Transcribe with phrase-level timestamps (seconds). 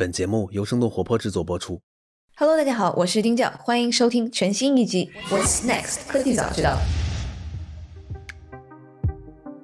[0.00, 1.82] 本节目由生动活泼制作播出。
[2.34, 6.78] Hello，大家好，我是丁教，欢迎收听全新一集《What's Next 科技早知道》。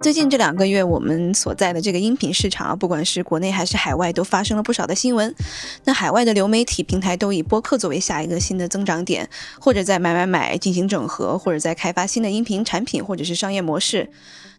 [0.02, 5.34] 最近这两个月，我们所在的这个音频市场啊，不管是国内还是海外，都发生了不少的新闻。
[5.84, 14.10] 那海外的流媒体平台都以播客作为下一个新的增长点，或者在买买买进行整合，或者在开发新的音频产品或者是商业模式。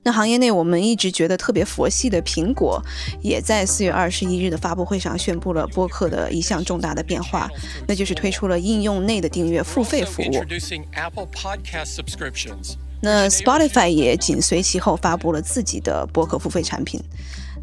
[0.04, 2.82] 那行业内我们一直觉得特别佛系的苹果，
[3.21, 7.50] 也在四月二十一日的发布会上宣布了播客的一项重大的变化，
[7.87, 10.25] 那就是推出了应用内的订阅付费服务。
[10.25, 12.75] Introducing Apple Podcast subscriptions.
[13.01, 17.00] 那 Spotify 也紧随其后发布了自己的播客付费产品。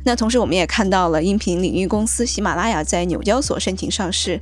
[0.05, 4.41] 那同时，我们也看到了音频领域公司喜马拉雅在纽交所申请上市。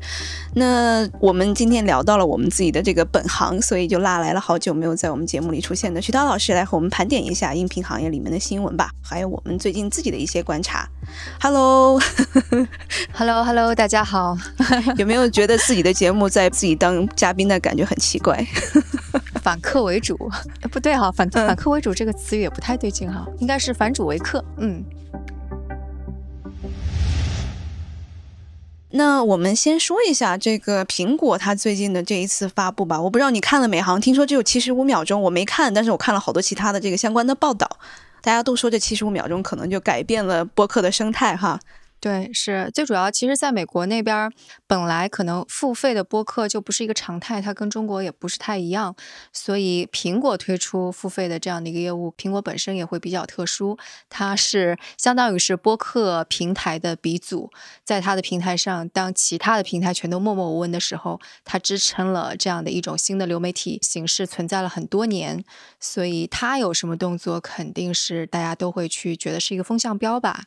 [0.55, 10.89] 那我们今天聊到了我们自己的这个本行，所以就拉来了好久没有在我们节目里出现的徐涛老师来和我们盘点一下音频行业里面的新闻吧，还有我们最近自己的一些观察。
[11.41, 14.37] Hello，Hello Hello，大家好。
[14.97, 18.45] 有没有觉得自己的节目在自己当嘉宾的感觉很奇怪？
[19.43, 20.17] 反客为主，
[20.63, 24.45] 呃不对哈，反反客为主这个词语也不太对劲哈，应该是反主为客。
[24.59, 24.83] 嗯，
[28.95, 33.01] 那我们先说一下这个苹果它最近的这一次发布吧。
[33.01, 33.81] 我不知道你看了没？
[33.81, 37.69] 好像听说只有七十五秒钟，我没看，但是我看了好多其他的这个相关的报道。
[38.21, 41.59] 大家都说这七十五秒钟可能就改变了播客的生态哈。
[42.03, 43.09] 对，是最主要。
[43.13, 44.29] 其实，在美国那边，
[44.67, 48.97] 本来可能付费的播客就不是一个常态，它跟中国也不是太一样，
[49.33, 57.53] 所以苹果推出付费的这样的一个业务，苹果本身也会比较特殊，它是相当于是播客平台的鼻祖，
[57.85, 65.45] 在它的平台上，当其他的平台全都默默无闻的时候，它支撑了这样的一种新的流媒体形式，存在了很多年，
[65.79, 70.43] 所以它有什么动作，肯定是大家都会去觉得是一个风向标吧？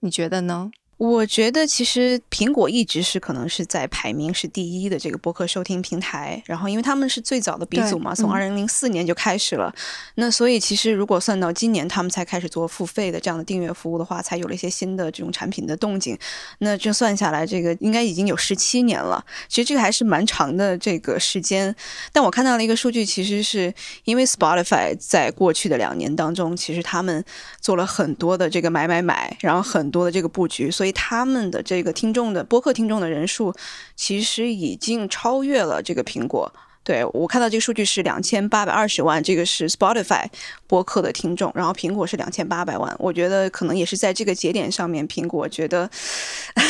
[0.00, 0.70] 你觉得呢？
[0.96, 9.72] 我觉得其实苹果一直是可能是在排名是第一的这个播客收听平台，然后因为他们是最早的鼻祖嘛，从二零零四年就开始了，
[10.16, 16.18] 那所以其实如果算到今年他们才开始做付费的这样的订阅服务的话，才有了一些新的这种产品的动静，
[16.58, 21.72] 那这算下来，这个应该已经有十七年了，其实这个还是蛮长的这个时间。
[22.12, 23.72] 但我看到了一个数据，其实是
[24.02, 27.24] 因为 Spotify 在过去的两年当中，其实他们
[27.60, 33.54] 做了很多的这个买买买，然后很多的这个布局，所以他们的这个听众的播客听众的人数，
[33.94, 36.50] 其实已经超越了这个苹果。
[36.84, 40.24] 对我看到这个数据是两千八百二十万，这个是 Spotify
[40.66, 42.96] 播客的听众，然后苹果是两千八百万。
[42.98, 45.90] 我觉得可能也是在这个节点上面，苹果觉得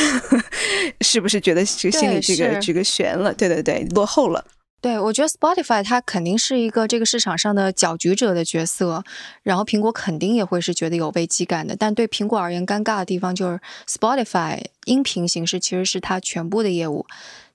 [1.02, 3.32] 是不是觉得这个心里这个这个悬了？
[3.32, 4.44] 对对对，落后了。
[4.80, 9.02] 对，我觉得 Spotify 它肯定是一个这个市场上的搅局者的角色，
[9.42, 11.74] 然后苹果肯定也会是觉得有危机感的。
[11.76, 17.06] 但对苹果而言，尴尬的地方就是 Spotify 音频形式其实是它全部的业务，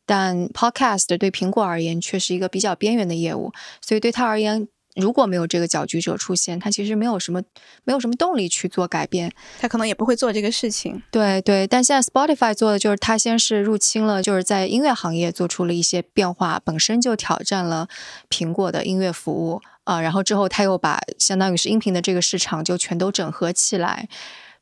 [0.05, 4.67] 但 Podcast 对苹果而言却是一个比较边缘的业务，所以对它而言。
[4.95, 7.41] 如果没有这个搅局者出现，他其实没有什么
[7.83, 9.31] 没有什么动力去做改变。
[9.59, 11.01] 他可能也不会做这个事情。
[11.09, 17.87] 对对，但现在 Spotify 做的就是他先是入侵了，就是在音乐行业做出了一些变化，本身就挑战了
[18.29, 24.07] 苹果的音乐服务啊、然后之后他又把相当于是音频的这个市场就全都整合起来，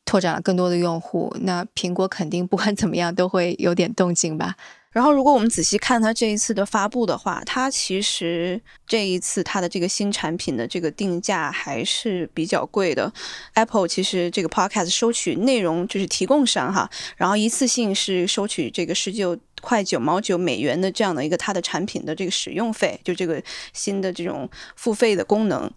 [0.04, 1.36] 拓展了更多的用户。
[1.42, 4.56] 那苹果肯定不管怎么样都会有点动静吧？
[4.92, 13.12] 然后，如果我们仔细看它这一次的发布的话，它其实这一次它的这个新产品的这个定价还是比较贵的。
[13.54, 23.42] Apple 其实这个 Podcast 收取内容就是提供商哈，然后一次性是收取这个十九块九毛九美元的这样的一个它的产品的这个使用费，就这个
[23.72, 25.72] 新的这种付费的功能。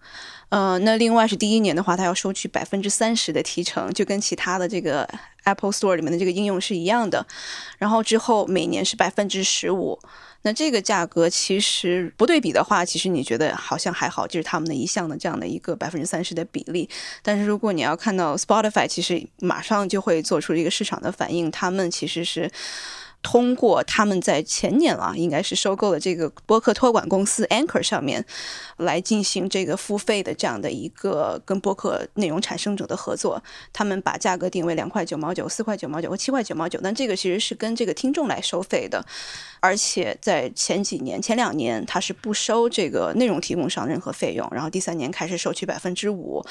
[0.49, 5.09] 呃，那另外是第一年的话，它要收取百分之三十的提成，就跟其他的这个
[5.45, 7.27] Apple Store 里面的这个应用是一样的。
[7.79, 9.99] 然后之后每年是百分之十五。
[10.43, 16.87] 那这个价格其实不对比的话，其实你觉得好像还好，就是他们的一项的这样的一个百分之三十的比例。
[17.23, 22.51] 但是如果你要看到 Spotify，其实马上就会做出一个市场的反应，他们其实是。
[23.25, 28.23] 通过他们在前年啊，应该是收购了这个播客托管公司 Anchor 上面，
[28.77, 33.43] 来进行这个付费的这样的一个跟播客内容产生者的合作。
[33.73, 39.03] 他们把价格定为两块九毛九、四块九毛九和七块九毛九，但这个其实是跟这个听众来收费的，
[39.61, 46.45] 而且在前几年、前两年它是不收这个内容提供商任何费用，然后第三年开始收取百分之五。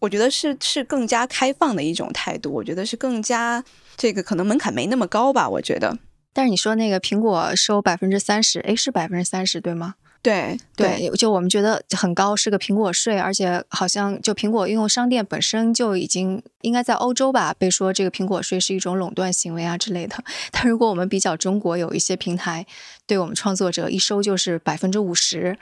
[0.00, 3.62] 我觉得是是更加开放的一种态度，我觉得是更加
[3.96, 5.98] 这个可能门槛没那么高吧，我觉得。
[6.34, 9.94] 但是你说那个苹果收百分之三十，诶，是百分之三十对吗？
[10.20, 20.16] 对对，就我们觉得很高，是个苹果税，而且好像就苹果应用商店本身就已经应该在欧洲吧，被说这个苹果税是一种垄断行为啊之类的。
[20.50, 22.66] 但如果我们比较中国，有一些平台
[23.06, 25.54] 对我们创作者一收就是百分之五十，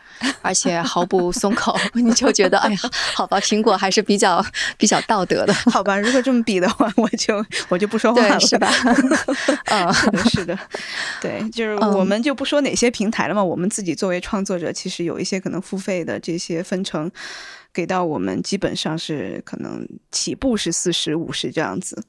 [0.42, 2.78] 而且毫不松口， 你就觉得哎呀，
[3.14, 4.44] 好吧，苹果还是比较
[4.78, 5.52] 比较道德的。
[5.72, 8.70] 好吧，如果这么比的话，我就我就不说话了，是吧？
[9.64, 10.58] 嗯， 是的，是的，
[11.20, 14.52] 对，就是我们就不说哪些平台了嘛，我们自己作为创作。
[14.52, 17.10] 作者其实有一些可能付费的这些分成，
[17.72, 22.04] 给到我们基本上是可能起步是四十五十这样子。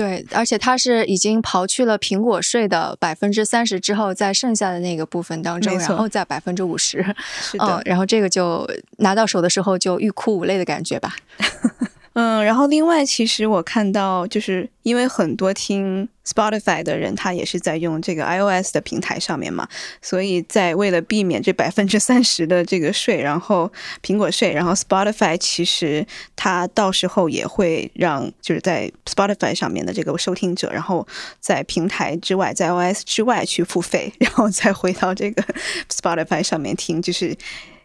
[0.00, 7.04] 对，而且它是已经刨去了苹果税的百分之三十之后，在剩下的那个部分当中，然后再百分之五十。
[7.42, 8.66] 是的，然后这个就
[8.96, 11.14] 拿到手的时候就欲哭无泪的感觉吧。
[12.14, 19.68] 嗯，然后另外，其实我看到，就是因为很多听 Spotify 的人，他也是在用这个 iOS 的平台上面嘛，
[20.02, 23.70] 所以在为了避免这百分之三十的这个税，然后
[24.02, 26.04] 苹果税，然后 Spotify 其实
[26.34, 31.06] 它到时候也会让就是在 Spotify 上面的这个收听者，然后
[31.38, 35.44] 在平台之外，在 iOS 之外去付费，然后再回到这个
[35.88, 37.36] Spotify 上面听，就是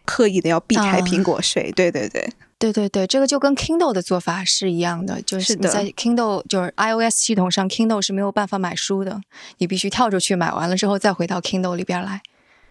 [0.04, 1.70] 刻意的要避开苹果税。
[1.76, 2.28] 对对对。
[2.58, 9.20] 对对对，这个就跟 Kindle 的做法是一样的，就是你在 Kindle 就是 iOS 系统上，Kindle 是没有办法买书的，
[9.58, 12.22] 你必须跳出去买完了之后再回到 Kindle 里边来。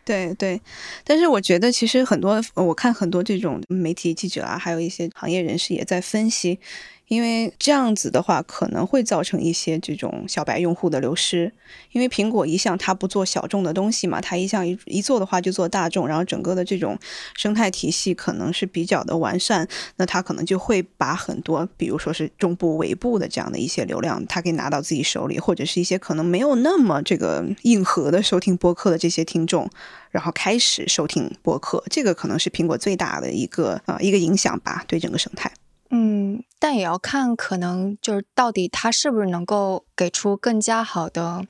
[0.03, 0.61] 对对，
[1.03, 6.59] 但是我觉得其实很多，我看很多这种媒体记者啊，还有一些行业人士也在分析。
[7.07, 11.51] 因为这样子的话，可能会造成一些这种小白用户的流失。
[11.91, 16.97] 因为苹果一向它不做小众的东西嘛，它一向一一做的话就做大众，然后整个的这种
[17.35, 19.67] 生态体系可能是比较的完善，
[19.97, 29.69] 那它可能就会把很多，比如说是中部、尾部的这样的一些流量，它可以拿到自己手里，或者是一些可能没有那么这个硬核的收听播客的这些听众，
[30.11, 35.51] 然后开始收听播客，这个可能是苹果最大的一个呃一个影响吧，对整个生态。
[35.91, 41.45] 嗯，但也要看，可能就是到底它是不是能够给出更加好的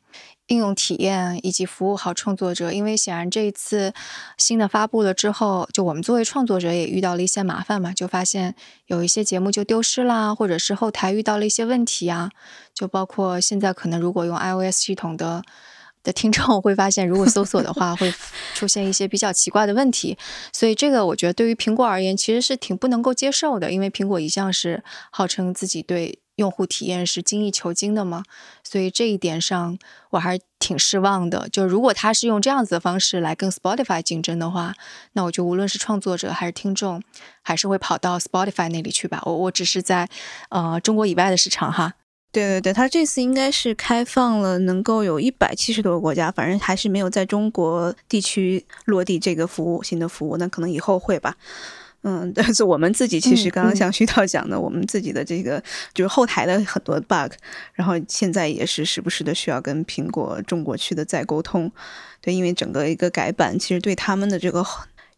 [0.48, 2.72] 应用体验，以及服务好创作者。
[2.72, 3.94] 因为显然这一次
[4.38, 8.56] 新的发布了之后，就我们作为创作者也遇到了一些麻烦嘛，就发现
[8.88, 12.30] 有一些节目就丢失啦，或者是后台遇到了一些问题啊，
[12.74, 15.44] 就包括现在可能如果用 iOS 系统的。
[16.06, 18.13] 的听众会发现，如果搜索的话，会
[18.54, 20.18] 出现一些比较奇怪的问题。
[20.54, 28.24] 所以这个我觉得对于苹果而言，其实是挺不能够接受的，因为苹果一向是号称自己对用户体验是精益求精的嘛。
[28.63, 29.78] 所以这一点上，
[30.12, 31.50] 我还是挺失望的。
[31.50, 34.74] 就如果他是用这样子的方式来跟 Spotify 竞争的话，
[35.13, 37.01] 那我就无论是创作者还是听众，
[37.42, 39.22] 还是会跑到 Spotify 那里去吧。
[39.25, 40.08] 我我只是在
[40.50, 41.94] 呃中国以外的市场哈。
[42.36, 51.38] 对对对，他这次应该是开放了，能够有一百七十多个国家，反正还是没有在中国地区落地这个服务，新的服务，那可能以后会吧。
[52.04, 57.32] 嗯，但是我们自己其实刚刚像徐导讲的，我们自己的这个就是后台的很多 bug，
[57.74, 61.72] 然后现在也是时不时的需要跟苹果中国区的再沟通。
[62.20, 64.62] 对，因为整个一个改版，其实对他们的这个。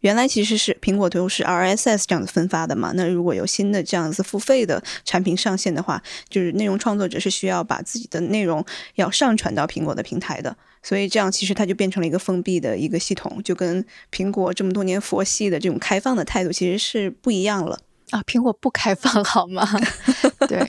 [0.01, 8.63] 原来其实是苹果都是 RSS 这样子分发的嘛，那如果有新的这样子付费的产品上线的话，就是内容创作者是需要把自己的内容
[8.95, 17.79] 要上传到苹果的平台的，所以这样其实它就变成了一个封闭的一个系统，就跟苹果这么多年佛系的这种开放的态度其实是不一样了。
[18.11, 19.67] 啊，苹果不开放好吗？
[20.47, 20.59] 对，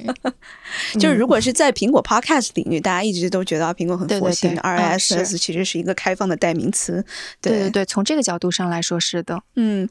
[0.98, 7.04] 就是如果是在苹果 Podcast 领域，大家一直都觉得苹果很佛系，RSS 其实是一个开放的代名词。
[7.40, 9.42] 对对对，从这个角度上来说是的。
[9.56, 9.88] 嗯，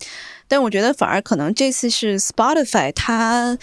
[0.47, 3.57] 但我觉得反而可能这次是 Spotify 它。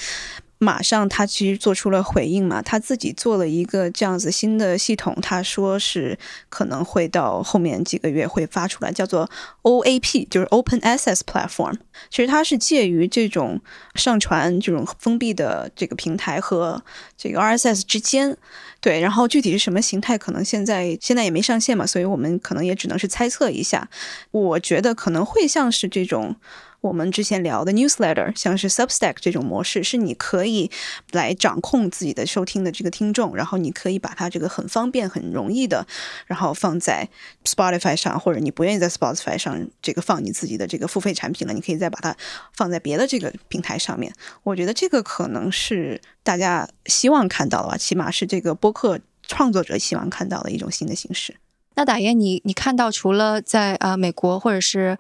[0.65, 6.19] 马上，他其实做出了回应嘛，他自己做了一个这样子新的系统，他说是
[6.49, 9.31] 可能会到后面几个月会发出来，叫做
[9.63, 11.75] OAP，就是 Open Access Platform。
[12.11, 13.61] 其实它是介于这种
[13.95, 16.83] 上传这种封闭的这个平台和
[17.17, 18.37] 这个 RSS 之间，
[18.81, 18.99] 对。
[19.01, 23.89] 然后具体是什么形态，可能现在现在也没上线嘛，所以我们可能也只能是猜测一下。
[24.31, 26.35] 我觉得可能会像是这种。
[26.85, 30.71] 我们之前聊的 newsletter，像是 Substack 这种模式，是你可以
[31.13, 35.87] 来掌控自己的收听的这个听众，然后你可以把它这个很方便、很容易的，
[36.27, 37.09] 然后放在
[37.47, 42.15] Spotify 上，或者你不愿意在 Spotify 上这个放你自己的这个付费产品了，你可以再把它
[42.55, 44.13] 放在别的这个平台上面。
[44.43, 51.35] 我觉得这个可能是大家希望看到的吧，起码是这个播客创作者希望看到的一种新的形式。
[51.77, 54.97] 那打雁，你你看到除了在啊美国或者是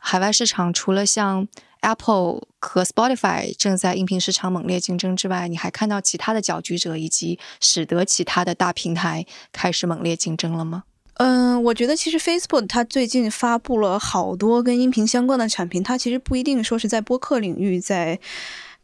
[0.00, 1.46] 海外市场，除了像
[1.80, 10.84] Apple 和 Spotify 正在音频市场猛烈竞争之外，你还看到其他的搅局者，以及使得其他的大平台开始猛烈竞争了吗？
[11.14, 18.18] 嗯，我觉得其实 Facebook 它最近发布了好多跟音频相关的产品，它其实不一定说是在播客领域在。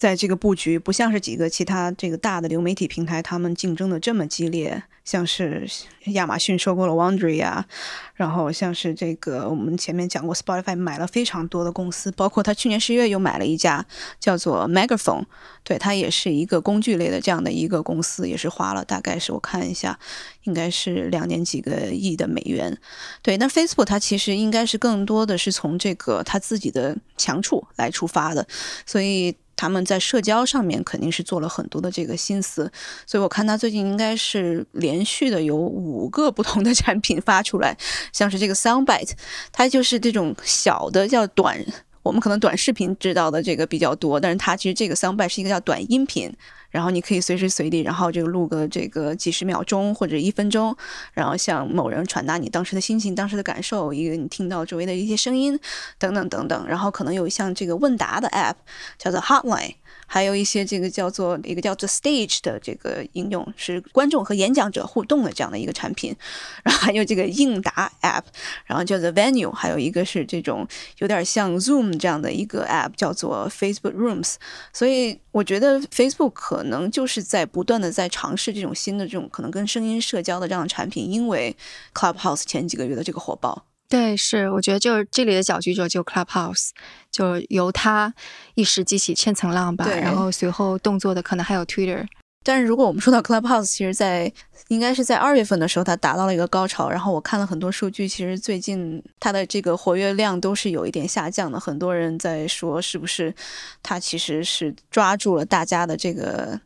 [0.00, 5.69] 在这个布局不像是几个其他这个大的流媒体平台，他们竞争的这么激烈，像是
[6.07, 7.66] 亚马逊收购了 Wondery 啊，
[8.14, 13.85] 然后像是这个我们前面讲过，Spotify 买了非常多的公司，包括他去年十一月又买了一家
[14.19, 15.25] 叫做 Megaphone，
[15.62, 19.99] 对，它也是一个工具类的这样的一个公司，也是花了大概是我看一下，
[20.45, 22.75] 应该是两年几个亿的美元。
[23.21, 28.49] 对，那 Facebook 它其实应该是更多的是从这个它自己的强处来出发的，
[28.87, 29.37] 所以。
[29.61, 32.73] 他们在社交上面肯定是做了很多的这个心思，
[33.05, 37.76] 所以我看他最近应该是连续的有五个不同的产品发出来，
[38.11, 39.11] 像是这个 Soundbite，
[39.52, 41.62] 它就是这种小的叫短，
[42.02, 46.33] 我们可能短视频知道的这个比较多，但是它其实这个 Soundbite 是一个叫短音频。
[46.71, 50.76] 然后你可以随时随地，然后这个录个这个几十秒钟或者一分钟，
[51.12, 55.59] 然后向某人传达你当时的心情、当时的感受，一个你听到周围的一些声音，
[55.99, 56.69] 等等等等。
[56.69, 58.54] 然后可能有像这个问答的 app，
[58.97, 59.75] 叫做 Hotline。
[60.12, 66.17] 还有一些这个叫做一个叫做 Stage 的这个应用，是观众和演讲者互动的这样的一个产品。
[66.64, 68.25] 然后还有这个应答 App，
[68.67, 70.67] 然后叫做 Venue，还有一个是这种
[70.99, 74.35] 有点像 Zoom 这样的一个 App，叫做 Facebook Rooms。
[74.73, 81.57] 所以我觉得 Facebook 可能就是在不断的在尝试这种新的这种可能跟声音社交的这样的产品，因为
[81.95, 83.64] Clubhouse 前几个月的这个火爆。
[83.90, 86.70] 对，是我觉得就是这里的搅局者就 Clubhouse，
[87.11, 88.14] 就由他
[88.54, 89.85] 一时激起千层浪吧。
[89.88, 92.06] 然后随后动作的可能还有 Twitter。
[92.44, 94.32] 但是如果我们说到 Clubhouse，其实在
[94.68, 96.88] 应该是在二月份的时候，它达到了一个高潮。
[96.88, 101.59] 然后我看了很多数据，其实最近它的这个活跃量都是有一点下降的。
[101.59, 103.35] 很多人在说，是不是
[103.82, 106.61] 它其实是抓住了大家的这个。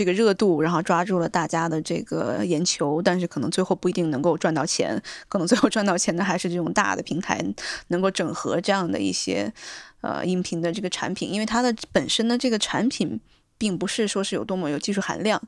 [0.00, 7.38] 这个热度，然后抓住了大家的这个眼球，但是可能最后不一定能够赚到钱，可能最后赚到钱的还是这种大的平台
[7.88, 9.52] 能够整合这样的一些
[10.00, 13.20] 呃音频的这个产品，因为它的本身的这个产品
[13.60, 15.40] 并不是说是有多么有技术含量。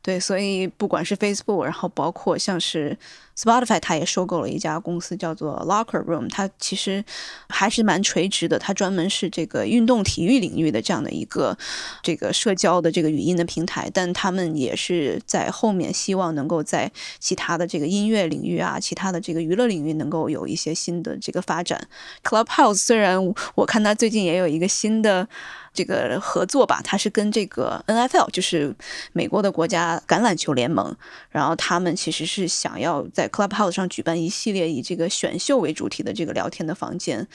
[0.00, 2.98] 对，所以不管是 Facebook，然后包括像是
[3.38, 7.04] Spotify，它也收购了一家公司叫做 Locker Room，它其实
[7.48, 11.56] 还是蛮垂直的，它专门是这个运动体育领域的这样的一个
[12.02, 16.90] 这个社交的这个语音的平台，但他们也是在后面希望能够在
[17.20, 21.86] 其他的这个音乐领域啊，其他的这个娱乐领域能够有一些新的这个发展。
[22.24, 25.28] Clubhouse 虽然我看它最近也有一个新的。
[25.72, 28.74] 这个合作吧，他是跟这个 NFL，就是
[29.12, 30.94] 美国的国家橄榄球联盟，
[31.30, 37.26] 然后他们其实是想要在 Clubhouse 上举办一系列以这个选秀为主题的这个聊天的房间，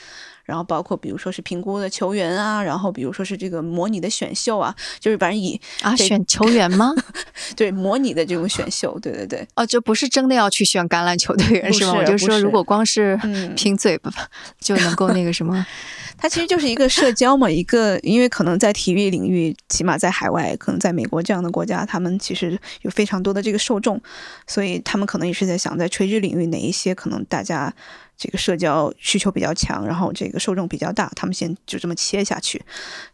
[0.48, 6.94] 然后包括比如说是评估的球员啊，然后比如说是这个模拟的选秀啊，就是反正以啊选球员吗？
[7.54, 9.46] 对，模拟的这种选秀，对对对。
[9.54, 11.92] 哦，就不是真的要去选橄榄球队员是吗？
[11.98, 13.20] 我就说如果光是
[13.54, 14.10] 凭嘴巴
[14.58, 15.66] 就能够那个什么。
[16.20, 24.00] 它其实就是一个社交嘛，一个因为可能在体育领域，起码在海外，可能在美国这样的国家，他们其实有非常多的这个受众，
[24.44, 27.72] 所以他们可能也是在想，在垂直领域哪一些可能大家
[28.18, 32.62] 这个社交需求比较强，然后这个受众比较大，他们先就这么切下去。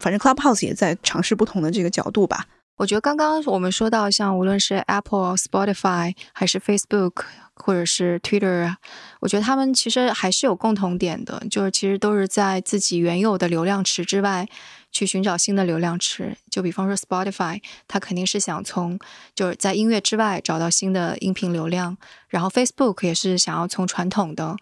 [0.01, 2.47] 反正 Clubhouse 也在尝试不同的这个角度吧。
[2.77, 7.25] 我觉得刚刚我们说到，像无论是 Apple、Spotify 还是 Facebook。
[7.57, 8.75] 或者是 Twitter，
[9.21, 14.49] 我觉得他们其实还是有共同点的，就是其实都是在自己原有的流量池之外
[14.91, 16.37] 去寻找新的流量池。
[16.51, 18.99] 就比方说 Spotify，它肯定是想从
[19.37, 21.97] 就是在音乐之外找到新的音频流量，
[22.27, 24.57] 然后 Facebook 也是想要从传统的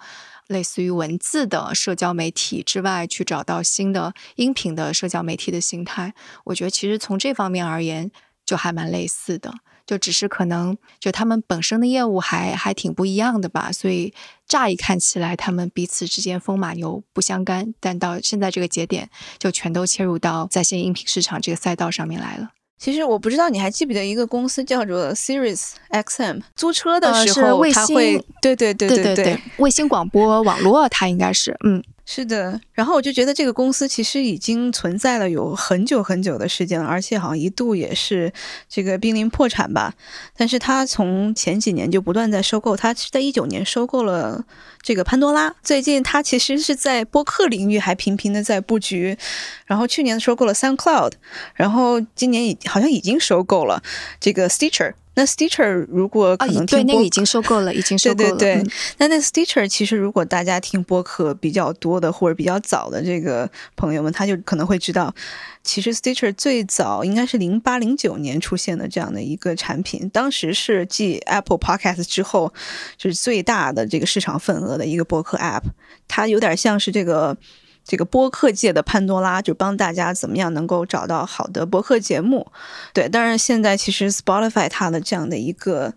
[0.49, 6.15] 类似于文字的社交媒体之外去找到新的音频的社交媒体的形态。
[6.45, 8.11] 我觉得其实从这方面而言，
[8.45, 9.55] 就还蛮类似的。
[9.85, 14.15] 就只是可能，就他们本身的业务还还挺不一样的吧，所以
[14.47, 22.51] 乍一看起来，他们彼此之间风马牛不相干，但到现在这个节点，就全都切入到在线音频市场这个赛道上面来了。
[22.83, 31.81] 其实我不知道你还记不记得一个公司叫做 Sirius XM，租车的时候它会，对对对对对，卫星广播网络，它应该是，嗯。
[32.15, 38.31] 是的，然后我就觉得这个公司其实已经存在了有很久很久的时间了，而且好像一度也是
[38.69, 39.95] 这个濒临破产吧。
[40.37, 44.45] 但是他从前几年就不断在收购，他是在一九年收购了
[44.83, 45.55] 这个潘多拉。
[45.63, 49.17] 最近他其实是在播客领域还频频的在布局，
[49.65, 51.13] 然后去年收购了 SoundCloud，
[51.55, 53.83] 然后今年已好像已经收购了
[54.21, 54.93] 这个 Stitcher。
[55.15, 58.31] 那 Stitcher 如果可能对那个已经收购了，已经 收购了。
[58.31, 65.15] 对对对嗯，那那 Stitcher 其实如果大家听播客比较多的或者比较早的这个朋友们，他就可能会知道，
[65.63, 72.53] 其实 Stitcher 最早应该是零八零九年出现的这样的一个产品，当时是继 Apple Podcast 之后
[72.97, 75.65] 就是最大的这个市场份额的一个播客 App，
[76.09, 77.37] 它有点像是这个。
[77.85, 82.47] 这个播客界的潘多拉，就帮大家怎么样能够找到好的播客节目。
[82.93, 85.93] 对，当然现在其实 Spotify 它的这样的一个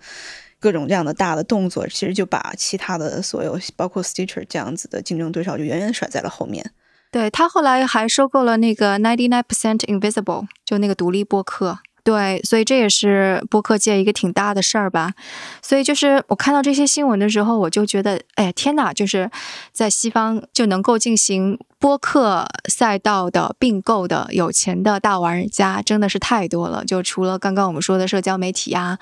[0.60, 6.72] 各种这样的大的动作，其实就把其他的所有，包括 Stitcher 这样子的竞争对手，就远远甩在了后面。
[7.12, 11.80] 对他后来还收购了那个 Ninety Nine Percent Invisible，就那个独立播客。
[12.04, 15.14] 对，所以这也是播客界一个挺大的事儿吧。
[15.62, 18.94] 所以就是我看到这些新闻的时候，我就觉得，哎呀天哪！
[18.94, 19.32] 就是
[19.72, 26.84] 在西方就能够进行播客赛道的并购的有钱的大玩家真的是太多了。
[26.84, 28.98] 就除了刚刚我们说的社交媒体呀、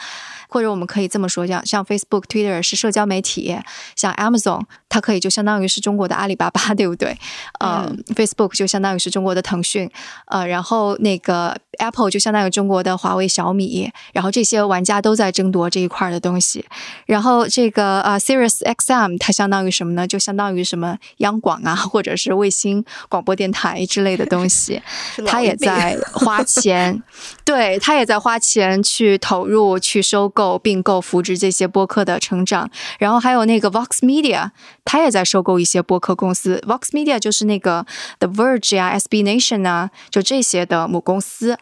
[0.50, 3.58] 或者我们可以这么说，像像 Facebook、Twitter 是社交媒体，
[3.96, 7.18] 像 Amazon 它可以就相当于是中国的阿里巴巴，对不对？
[7.62, 9.90] 呃、f a c e b o o k 就相当于是中国的腾讯，
[10.26, 16.66] 呃，然后那个 Apple 就相当于中国的华为、小米，然后这些玩家都在争夺这一块的东西。
[17.06, 20.06] 然后这个呃 Sirius XM 它相当于什么呢？
[20.06, 22.73] 就相当于什么央广啊，或者是卫星
[23.10, 24.82] 广播电台之类的东西。
[25.28, 27.04] 他也在花钱，
[27.44, 32.70] 对他也在花钱去投入、去收购、并购、扶植这些播客的成长。
[33.00, 34.52] 然后还有那个 Vox Media，
[34.86, 36.64] 他也在收购一些播客公司。
[36.66, 37.86] Vox Media 就是那个
[38.20, 41.58] The Verge 啊、SB Nation 啊，就这些的母公司。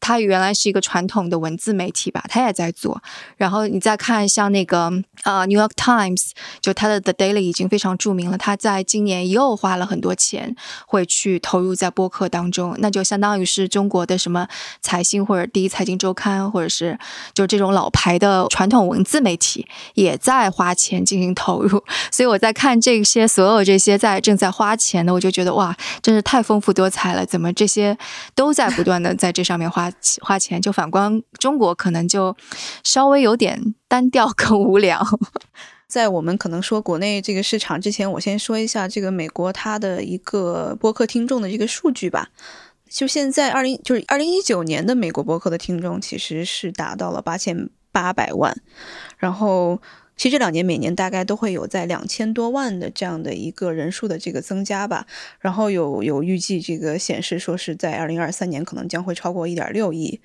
[0.00, 3.02] 它原来是一个传统的文字媒体吧，它也在做。
[3.36, 4.84] 然后你再看像那个
[5.24, 6.20] 呃《New York Times》，
[6.60, 8.38] 就它的 The Daily 已经非常著名了。
[8.38, 10.54] 它在今年又花了很多钱，
[10.86, 14.46] 会去投入在播客当中，那就相当于是中国的什么
[14.80, 16.98] 财新或者第一财经周刊，或者是
[17.34, 21.82] 就这种老牌的传统文字媒体也在花钱进行投入。
[22.12, 27.26] 所以我在看这些所有这些在正在花钱的，我就觉得哇，真是太丰富多彩了！
[27.26, 27.96] 怎么这些
[28.34, 29.85] 都在不断的在这上面花
[30.20, 30.60] 花钱？
[30.60, 32.36] 就反观中国，可能就
[32.84, 35.04] 稍微有点单调跟无聊。
[35.88, 42.28] 在我们可能说国内这个市场之前，我先说一下这个美国它的一个播客听众的这个数据吧。
[42.88, 48.56] 就现在二零就是二零一九年的美国播客的听众其实是达到了八千八百万，
[49.18, 49.80] 然后
[50.16, 55.06] 其实这两年每年大概都会有在两千多万的这样的一个人数的这个增加吧。
[55.40, 60.18] 然后有有预计这个显示说是在二零二三年可能将会超过一点六亿，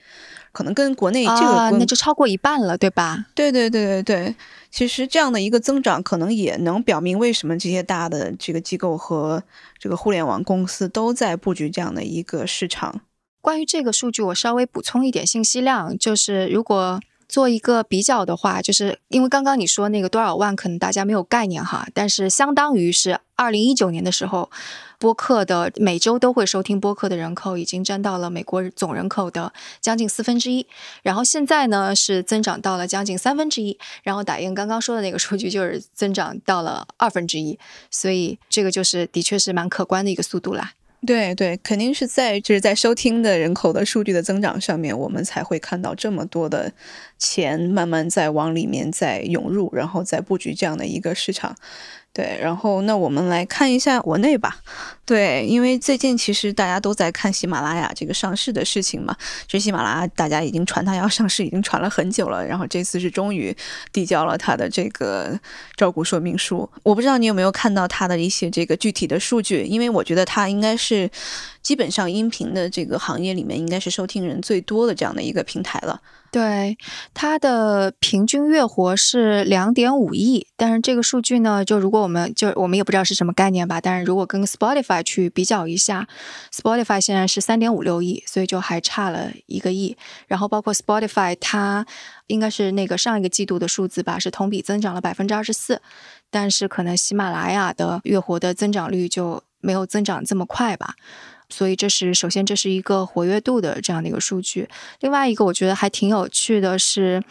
[0.54, 3.26] 可能跟国内这个那就超过一半了，对吧？
[3.36, 4.36] 对对对对对，
[4.72, 9.44] 其实这样的一个增长，可能也能表明为什么这些大的这个机构和
[9.78, 13.02] 这个互联网公司都在布局这样的一个市场。
[13.42, 24.52] 关于这个数据，我稍微补充一点信息量，就是如果做一个比较的话，就是因为刚刚你说那个多少万，可能大家没有概念哈，但是相当于是二零一九年的时候，
[25.00, 30.68] 播客的每周都会收听播客的人口已经占到了美国总人口的将近四分之一，
[31.04, 37.58] 然后现在呢是增长到了将近三分之一，然后打印刚刚说的那个数据就是增长到了二分之一，
[37.90, 40.74] 所以这个就是的确是蛮可观的一个速度啦。
[41.06, 46.72] 对对，肯定是在就是在收听的人口的数据的增长上面，我们才会看到这么多的
[47.18, 51.56] 钱慢慢在往里面在涌入，然后再布局这样的一个市场。
[52.14, 54.58] 对，然后那我们来看一下国内吧。
[55.06, 59.16] 对，因为最近其实大家都在看喜马拉雅这个上市的事情嘛。
[59.48, 62.46] 其实喜马拉雅大家已经传它要上市，已经传了很久了。
[62.46, 63.56] 然后这次是终于
[63.94, 65.40] 递交了它的这个
[65.78, 66.70] 招股说明书。
[66.84, 71.10] 我不知道你有没有看到它的一些这个具体的数据，因为我觉得它应该是
[71.62, 76.02] 基本上音频的这个行业里面应该是收听人最多的这样的一个平台了。
[76.32, 76.78] 对，
[77.14, 86.08] 它的平均月活是两点五亿，但是这个数据呢，就如果我们就我们也不知道是什么概念吧，但是如果跟 Spotify 去比较一下
[86.54, 89.98] ，Spotify 现在是三点五六亿，所以就还差了一个亿。
[90.28, 91.86] 然后包括 Spotify 它
[92.28, 95.82] 应该是那个上一个季度的数字吧，是同比增长了百分之二十四，
[96.30, 100.96] 但是可能喜马拉雅的月活的增长率就没有增长这么快吧。
[101.52, 104.68] 所以这是首先这是一个活跃度的这样的一个数据。
[105.02, 107.22] 另外一个我觉得还挺有趣的是，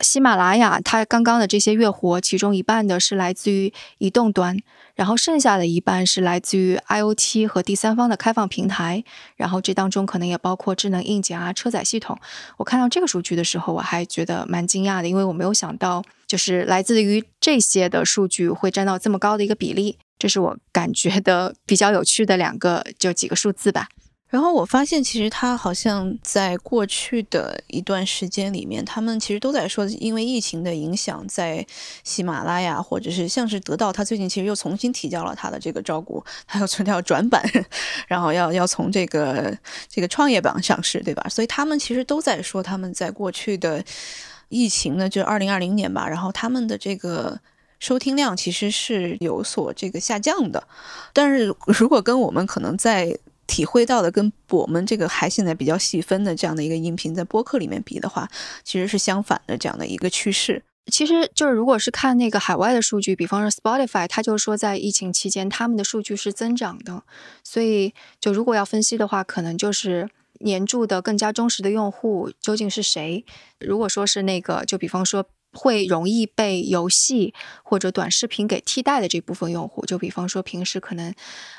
[0.00, 4.56] 喜马拉雅它刚刚的这些月活，其中一半的是来自于移动端，
[4.94, 9.04] 然后剩下的一半是来自于 IOT 和第三方的开放平台，
[9.36, 12.18] 然后这当中可能也包括智能硬件啊、车载系统。
[12.56, 19.98] 我看到这个数据的时候，我还觉得蛮惊讶的，因为我没有想到就是来自于这些的数据会占到这么高的一个比例。
[20.18, 23.88] 这是我感觉的比较有趣的两个就几个数字吧。
[24.30, 31.66] 然后我发现，其实他好像在过去的一段时间里面，他们其实都在说，因为疫情的影响，在
[32.04, 37.44] 喜马拉雅或者是像是得到，他最近其实又重新提交了他的这个招股，他要从要转板，
[38.06, 41.26] 然后要要从这个这个创业板上市，对吧？
[41.28, 43.84] 所以他们其实都在说，他们在过去的
[44.48, 47.40] 疫情呢，就二零二零年吧，然后他们的这个
[47.80, 50.62] 收听量其实是有所这个下降的，
[51.12, 53.18] 但是如果跟我们可能在
[53.50, 58.28] 体会到的跟我们这个还现在比较细分的这样的一个音频在播客里面比的话，
[58.62, 60.62] 其实是相反的这样的一个趋势。
[60.86, 67.02] 其实就是如果是看那个海外的数据，比方说 Spotify，它就说在疫情期间他们的数据是增长的，
[67.42, 70.08] 所以就如果要分析的话，可能就是
[70.38, 73.24] 黏住的更加忠实的用户究竟是谁？
[73.58, 75.26] 如果说是那个，就比方说。
[75.52, 81.14] 会容易被游戏或者短视频给替代的这部分用户，就比方说平时可能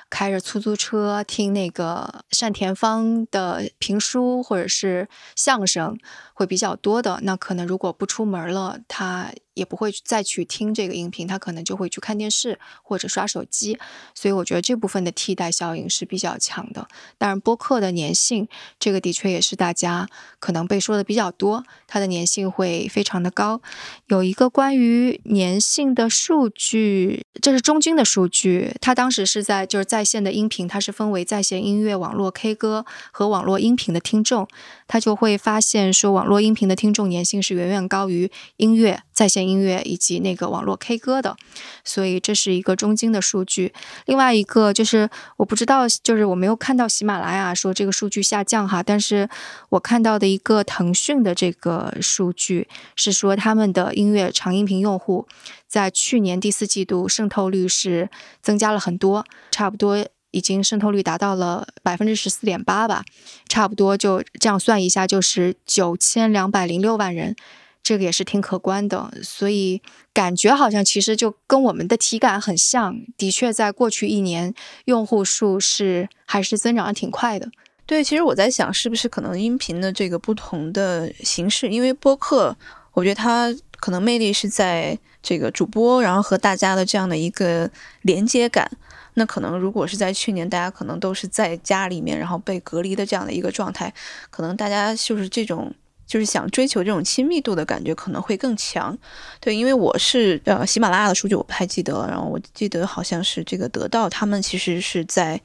[0.10, 5.98] 开着出租车听那个单田芳的评书或者是相声
[6.34, 9.32] 会比较多的，那可能如果不出门了，他。
[9.54, 13.78] 也不会再去听这个音频，他可能就会去看电视或者刷手机，
[14.16, 16.88] 所以我觉得这部分的替代效应是比较强的。
[17.18, 18.48] 当然，播客的粘性，
[18.80, 20.08] 这个的确也是大家
[20.40, 23.62] 可能被说的比较多，它的粘性会非常的高。
[24.08, 34.48] 有一个关于粘性的数据，这是中金的数据，它当时是在就是在线的音频，它是分为在线音乐、网络 K 歌和网络音频的听众，
[34.88, 39.04] 它就会发现说，网络音频的听众粘性是远远高于音乐。
[39.12, 41.36] 在线音乐以及那个网络 K 歌的，
[41.84, 43.74] 所以这是一个中金的数据。
[44.06, 49.30] 另外一个就是我不知道，就是我没有看到喜马拉雅说这个数据下降哈，但是
[49.70, 55.28] 我看到的一个腾讯的这个数据是说他们的音乐长音频用户
[55.68, 58.10] 在去年第四季度渗透率是
[58.42, 63.04] 增加了很多，差不多已经渗透率达到了百分之十四点八吧，
[63.48, 67.36] 差不多就这样算一下就是九千两百零六万人。
[67.84, 69.82] 这个也是挺可观的，所以
[70.14, 72.96] 感觉好像其实就跟我们的体感很像。
[73.18, 74.54] 的确，在过去一年，
[74.86, 77.50] 用户数是还是增长的挺快的。
[77.88, 82.56] 对，其实我在想，是不是可能音频的这个不同的形式，因为播客，
[82.94, 87.70] 我觉得它可能魅力是在这个主播，然后和大家的这样的一个
[88.04, 88.72] 连接感。
[89.16, 93.92] 那可能如果是在去年，大家可能都是在家里面，然后被隔离的这样的一个状态，
[94.30, 95.74] 可能大家就是这种。
[96.12, 98.98] 就是想追求这种亲密度的感觉可能会更强，
[99.40, 105.40] 对，因为我是呃喜马拉雅的数据我不太记得，然后我记得好像是这个得到他们其实是在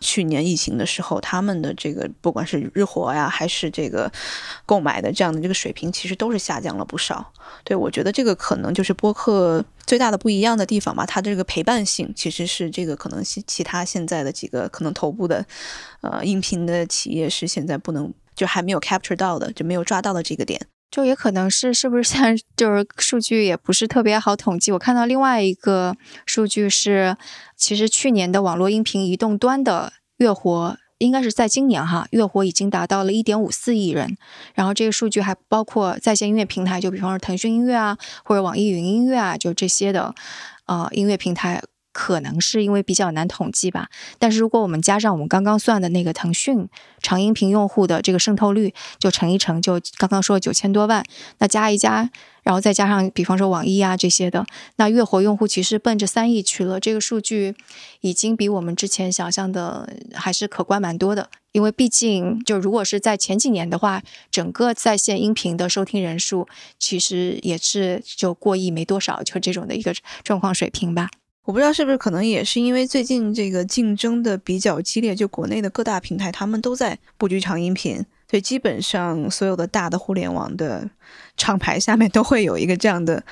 [0.00, 4.12] 去年疫情的时候，他们的这个不管是日活呀还是这个
[4.66, 7.32] 购买的这样的这个水平，其实都是下降了不少。
[7.64, 15.42] 对我觉得这个可能就是播客最大的不一样的地方吧，它这个陪伴性其实是这个可能其其他现在的几个可能头部的
[16.02, 18.12] 呃音频的企业是现在不能。
[18.34, 24.72] 就还没有 capture 到的，就没有抓到的这个点，就也可能是是不是现在就是数据也不是特别好统计。
[24.72, 27.16] 我看到另外一个数据是，
[27.56, 34.16] 其实去年的网络音频移动端的月活，应该是在今年哈，月活已经达到了一点五四亿人。
[34.54, 40.14] 然后这个数据还包括在线音乐平台，就比方说腾讯音乐啊，或者网易云音乐啊，就这些的
[40.66, 41.62] 呃音乐平台。
[41.92, 46.68] 可能是因为比较难统计吧，但是如果我们加上我们刚刚算的那个腾讯
[47.00, 51.04] 长音频用户的这个渗透率，就乘一乘，就刚刚说九千多万，
[51.38, 52.10] 那加一加，
[52.42, 56.80] 然后再加上比方说网易啊这些的，那月活用户其实奔着三亿去了。
[56.80, 57.54] 这个数据
[58.00, 71.10] 已经比我们之前想象的还是可观蛮多的，因为毕竟就如果是在前几年的话，整个在线音频的收听人数其实也是就过亿没多少，就这种的一个状况水平吧。
[71.44, 77.96] 我不知道是不是可能也是因为最近这个竞争的比较激烈，就国内的各大平台他们都在布局长音频，
[78.30, 80.88] 所以基本上所有的大的互联网的
[81.36, 83.22] 厂牌下面都会有一个这样的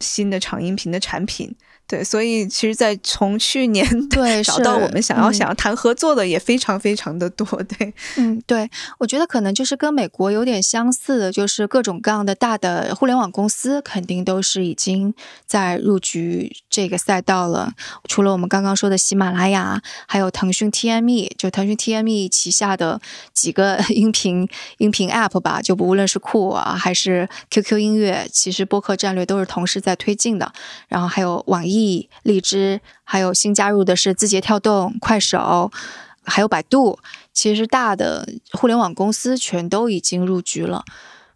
[0.00, 1.54] 新的长音频的产品。
[1.88, 7.46] 对，所以其实，在从去年对 找到我们想要想要谈合作的也非常非常的多。
[7.62, 15.14] 对，嗯，对，我觉得可能就是跟美国有点相似的，就是各种各样的大的互联网公司肯定都是已经
[15.46, 17.72] 在入局这个赛道了。
[18.06, 23.00] 除了我们刚刚说的喜马拉雅，还有腾讯 TME，就腾讯 TME 旗下的
[23.32, 24.46] 几个 音频
[24.76, 30.52] 音频 App 吧，就不无论是酷啊还是 QQ 音乐，其实播客战略都是同时在推进的。
[30.88, 31.77] 然后还有网易。
[32.22, 35.70] 荔枝，还有新加入的是字节跳动、快手，
[36.24, 36.98] 还有百度。
[37.32, 40.84] 其实大的互联网公司全都已经入局了，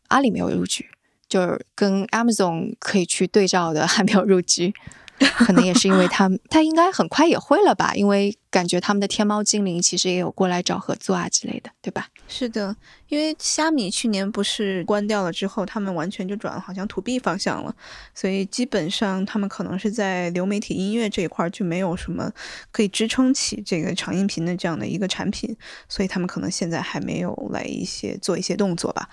[0.09, 0.91] 阿里没有入局，
[1.29, 4.75] 就是跟 Amazon 可以去对照的 还没有入局。
[5.23, 12.09] 可能也是因为他他应该很快也会了吧，因为感觉他们的天猫精灵其实也有过来找合作啊之类的，对吧？
[12.29, 12.75] 是的，
[13.09, 17.75] 因为虾米去年不是关掉了之后，他们完全就转了好像 to B 方向了，
[18.15, 22.31] 所以基本上他们可能是在流媒体音乐这一块就没有什么
[22.71, 25.57] 可以支撑起这个长音频的这样的一个产品，
[25.89, 29.09] 所以他们可能现在还没有来一些做一些动作吧。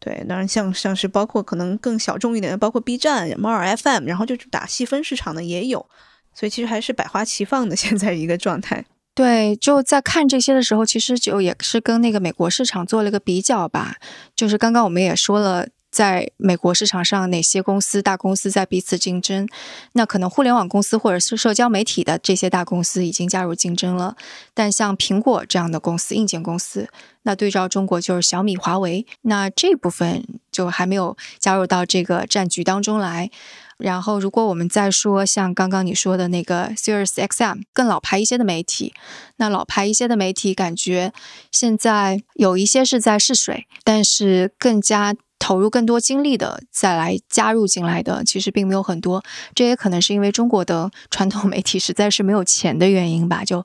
[0.00, 5.84] 对，当然像像是包括可能更小众一点的，包括 B 站、 猫耳 FM，然后就是打细分市场的也有，
[6.32, 8.84] 所以其实还是百花齐放的 现在一个状态。
[9.14, 13.96] 对，就在看这些的时候，其实就也是跟那个美国市场做了一个比较吧。
[14.36, 19.48] 就是刚刚我们也说了，在美国市场上哪些公司大公司在彼此竞争，
[19.92, 24.16] 那可能互联网公司或者是社交媒体的这些大公司已经加入竞争了，
[24.52, 26.88] 但像苹果这样的公司，硬件公司。
[27.22, 33.30] 那对照中国就是小米、华为，那这部分就还没有加入到这个战局当中来。
[33.76, 38.92] 然后，如果我们再说像刚刚你说的那个 Sirius XM 更老牌一些的媒体，
[39.36, 41.12] 那老牌一些的媒体感觉
[41.52, 45.14] 现在有一些是在试水，但是更加。
[45.38, 49.22] 投入更多精力的再来加入进来的，其实并没有很多。
[49.54, 53.44] 这也可能是因为中国的传统媒体实在是没有钱的原因吧。
[53.44, 53.64] 就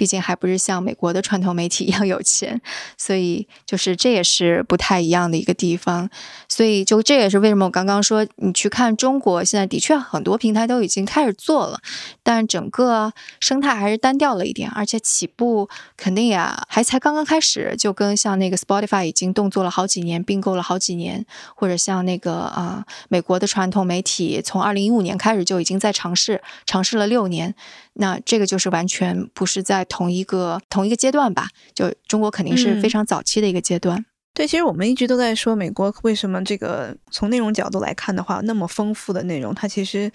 [0.00, 2.58] 毕竟还不是像美国的传统媒体一样有钱，
[2.96, 6.08] 所以就是这也是不太一样的一个地方。
[6.48, 11.80] 所以就这也是为什么我刚刚说，你去看中国现在的确很多平台都已经开始做了，
[12.22, 17.74] 但整个生态还是单调了一点，而且起步肯定呀还才刚刚开始。
[17.76, 21.26] 就跟像那个 Spotify 已经动作了好几年，并购了好几年。
[21.54, 27.54] 或者像那个啊，美国的传统媒体从二零一五年开始就已经在尝试，尝试了六年，
[28.00, 31.48] 那这个就是完全不是在同一个同一个阶段吧？
[31.74, 34.06] 就中国肯定是非常早期的一个阶段。
[34.40, 40.10] 对，其实我们一直都在说美国为什么这个从内容角度来看的话，那么丰富的内容，它其实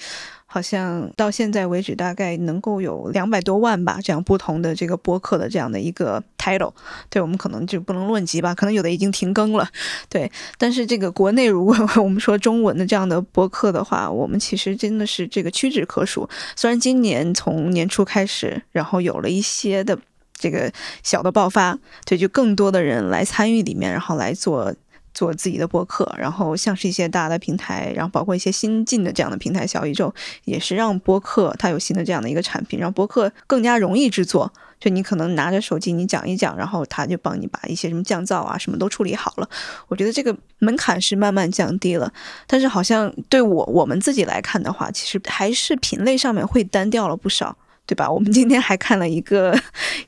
[0.48, 6.74] 好像到现在为止大概能够有两百多万吧，这样不同的这个播客的这样的一个 title。
[7.08, 9.70] 对我们可能就不能论及吧，可能有的已经停更了。
[10.10, 16.28] 对，但是这个国内如果 我们说中文的这样的播客的话，我们其实真的是这个屈指可数。
[16.56, 20.00] 虽然今年从年初开始，然后有了一些的。
[20.38, 20.71] 这个
[21.02, 24.74] 小的爆发，对，就更多的人来参与里面，然后来做
[25.13, 34.52] 做自己的播客，然后像是一些大的平台，然后包括一些新进的这样的平台，小宇宙也是让播客它有新的这样的一个产品，让播客更加容易制作。
[34.78, 39.50] 就你可能拿着手机你讲一讲，然后他就帮你把一些什么降噪啊什么都处理好了。
[39.88, 42.12] 我觉得这个门槛是慢慢降低了，
[42.45, 47.58] 但是好像对我我们自己来看的话，其实还是品类上面会单调了不少。
[47.86, 48.10] 对吧？
[48.10, 49.56] 我们今天还看了一个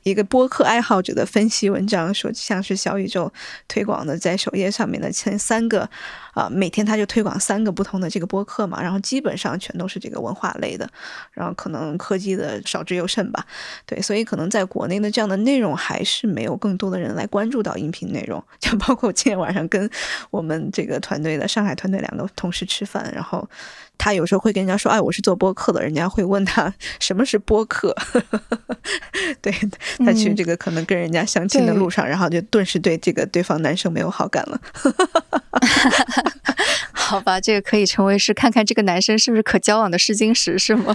[0.02, 3.32] 一个播客爱好者的分析文章，说像是小宇宙
[3.68, 5.88] 推广的在首页上面的前三个
[6.34, 10.88] 啊，每天他就推广三个不同的这个播客嘛，然后基本上全都是这个文化类的，
[11.32, 13.46] 然后可能科技的少之又甚吧。
[13.86, 19.88] 对，所以可能在国内的这样的内容还是没有更多的人来关注到音频内容，就包括今天晚上跟
[20.30, 23.48] 我们这个团队的上海团队两个同事吃饭，然后。
[23.98, 27.94] 他有时候会跟人家说：“哎，我是做播客的。”人家会问他什么是播客。
[29.42, 29.52] 对
[29.98, 34.60] 他去这个可能跟人家相亲的路上，然后就顿时对这个对方男生没有好感了。
[37.08, 40.94] 好吧，这个可以成为是看看这个男生是不是可交往的试金石，是吗？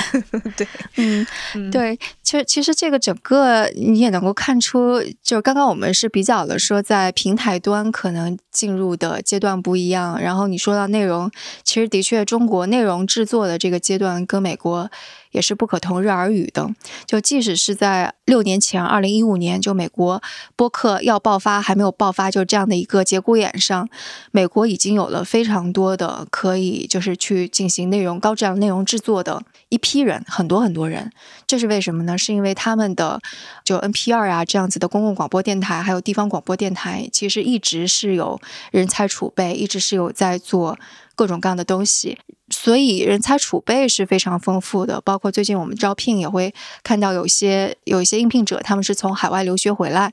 [0.56, 11.30] 对， 嗯，对，其实其实这个整个你也能够看出，就是刚刚我们是比较了说在平台端可能进入的阶段不一样，然后你说到内容，
[11.62, 14.90] 其实的确中国内容制作的这个阶段跟美国。
[15.30, 16.68] 也是不可同日而语的。
[17.06, 20.22] 就即使是在六年前，二零一五年，就美国
[20.56, 23.88] 播客要爆发还没有爆发，就这样的一个节骨眼上，
[24.30, 31.10] 美国已经有了非常多的可以就是去进行内容高质量内容制作的一批人，很多很多人。
[31.46, 32.18] 这是为什么呢？
[32.18, 33.18] 是因为他们的
[33.64, 38.38] 就 NPR 啊这样子的公共广播电台，还有地方广播电台，其实一直是有
[38.70, 40.78] 人才储备，一直是有在做。
[41.16, 44.98] 各种各样的东西，所以人才储备是非常丰富的。
[45.02, 50.10] 包括最近我们招聘也会看到有些有一些应聘者，他们是从海外留学回来。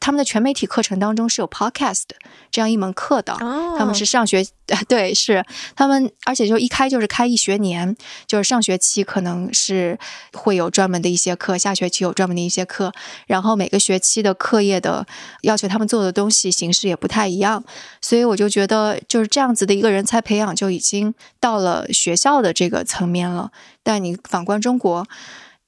[0.00, 2.04] 他们的全媒体课程当中是有 podcast
[2.50, 3.36] 这样一门课的，
[3.78, 4.44] 他们是上学，
[4.88, 5.44] 对，是。
[5.76, 7.94] 他们，而且就一开就是开一学年，
[8.26, 9.98] 就是上学期可能是
[10.32, 12.92] 会有专门的一些课，下学期有专门的一些课，
[13.26, 15.06] 然后每个学期的课业的
[15.42, 17.62] 要求他们做的东西形式也不太一样，
[18.00, 25.06] 所以我就觉得就是这样子的一个人才培养就已经到了学校的这个层面了，但你反观中国。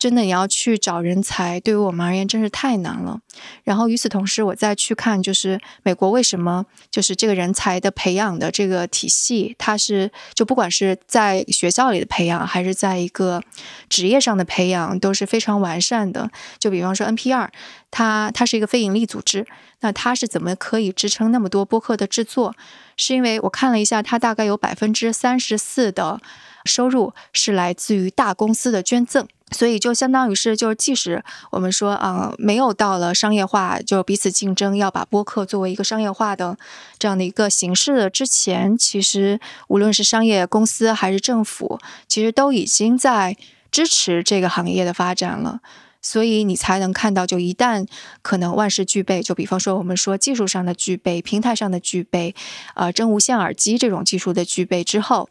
[0.03, 3.21] 真的你要去找人才，对于我们而言真是太难了。
[3.63, 13.41] 然后与此同时，我再去看，就是美国为什么就是这个人才的培养的这个体系，它是就不管是在学校里的培养，还是在一个
[13.89, 16.29] 职业上的培养，都是非常完善的。
[16.59, 17.49] 就比方说 NPR，
[17.93, 19.47] 它它是一个非盈利组织，
[19.83, 22.57] 那它是怎么可以支撑那么多播客的制作？
[22.97, 26.21] 是因为我看了一下，它大概有百分之三十四的
[26.65, 29.27] 收入是来自于大公司的捐赠。
[29.51, 36.57] 所以就相当于是，就是即使我们说啊，没有到了商业化，就彼此竞争，要把播客作为一个商业化的
[36.99, 43.37] 这样的一个形式的之前，其实无论是商业公司还是政府，其实都已经在
[43.71, 45.61] 支持这个行业的发展了。
[46.01, 47.87] 所以你才能看到，就一旦
[48.23, 52.35] 可能万事俱备，就比方说我们说技术上的具备、平台上的具备，
[52.75, 55.29] 呃，真无线耳机这种技术的具备之后。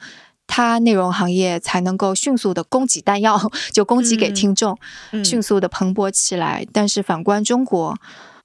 [0.54, 3.40] 它内容行业才能够迅速的供给弹药，
[3.72, 4.78] 就供给给听众，
[5.24, 6.68] 迅速的蓬勃起来。
[6.74, 7.98] 但是反观中国，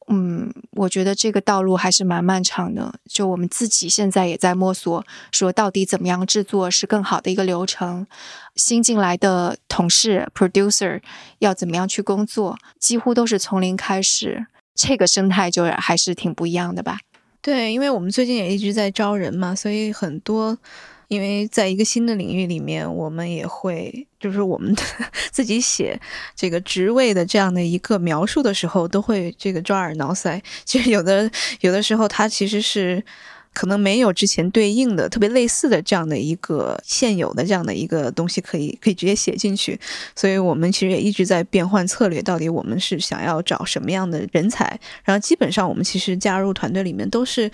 [0.07, 2.95] 嗯，我觉得这个道路还是蛮漫长的。
[3.09, 8.07] 就我们自己现在也在摸索，说到底怎么样制作是更好的一个流程。
[8.55, 11.01] 新进来的同事 producer
[11.40, 14.47] 要怎么样去工作，几乎都是从零开始。
[14.77, 17.01] 这个生态就还是挺不一样的吧？
[17.42, 20.57] 对，因为我们最近也一直在招人嘛，所以很多。
[21.09, 24.83] 因为在一个新的领域里面，我们也会就是我们的
[25.31, 26.01] 自己写
[26.35, 30.40] 这个职位的这样的一个描述的时候，都会这个抓耳挠腮。
[30.64, 33.05] 其实有的有的时候，它其实是
[33.55, 39.79] 可能没有之前对应的特别类似的这样的一个现有的这样的一个东西可以可以直接写进去。
[40.16, 44.79] 所以我们其实也一直在变换策略，到底我们是想要找什么样的人才？
[45.05, 47.49] 然后基本上我们其实加入团队里面都是。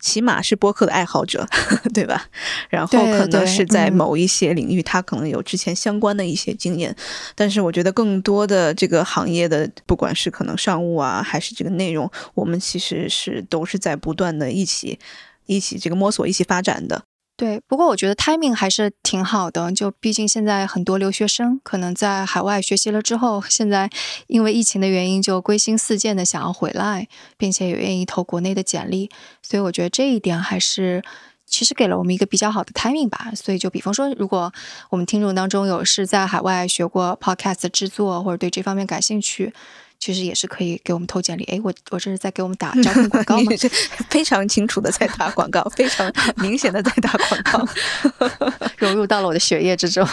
[0.00, 1.46] 起码是播客的爱好者，
[1.94, 2.26] 对吧？
[2.68, 6.94] 然后可能是在某一些领域，他可能有之前相关的一些经验。
[7.34, 14.98] 但是我觉得更多的这个行业的，不管是可能商务啊，还是这个内容，我们其实是都是在不断的一起
[15.46, 17.02] 一起这个摸索、一起发展的。
[17.40, 19.72] 对，不过我觉得 timing 还是挺好的。
[19.72, 23.88] 就毕竟现在很多留学生可能在海外学习了之后，现在
[24.26, 29.08] 因为疫情的原因，就归心似箭的想要回来，并且也愿意投国内的简历。
[29.40, 31.02] 所以我觉得这一点还是
[31.46, 33.32] 其实给了我们一个比较好的 timing 吧。
[33.34, 34.52] 所以就比方说，如果
[34.90, 39.54] 我们听众当中有是在海外学过 podcast 制作，或者对这方面感兴趣。
[40.00, 41.44] 其实也是可以给我们投简历。
[41.44, 43.52] 哎，我我这是在给我们打招聘广告吗？
[44.10, 50.04] 非常清楚的在打广告，非常明显的在打广告， 融入到了我的血液之中。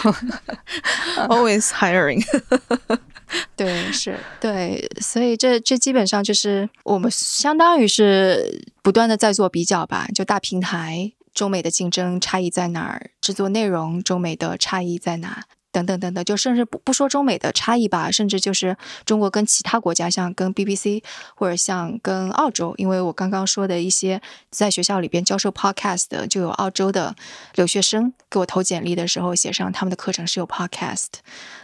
[1.16, 2.22] Always hiring。
[3.56, 10.06] 对，是，对，所以这这基本上就是我们相当于是不断的在做比较吧。
[10.14, 13.10] 就大平台，中美的竞争差异在哪儿？
[13.20, 15.44] 制作内容，中美的差异在哪？
[15.70, 21.02] 等等等等，就甚至不不说中美的差异吧，甚至就是中国跟其他国家，像跟 BBC
[21.34, 27.14] 或者像跟澳洲，因为我刚刚说的一些在学校里边教授 podcast 的，就有澳洲的
[27.54, 31.06] 留学生给我投简历的时候写上他们的课程是有 podcast。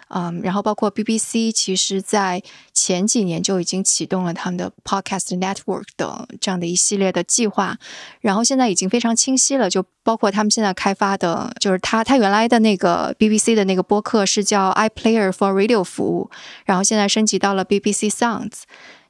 [0.09, 7.77] 嗯，然后包括 BBC，其实在前几年就已经启动了他们的 Podcast Network 的这样的一系列的计划，
[8.21, 16.31] 然后现在已经非常清晰了，就包括他们现在开发的，就是他他原来的那个 BBC 的那个播客是叫 iPlayer for Radio 服务，
[16.64, 18.62] 然后现在升级到了 BBC Sounds，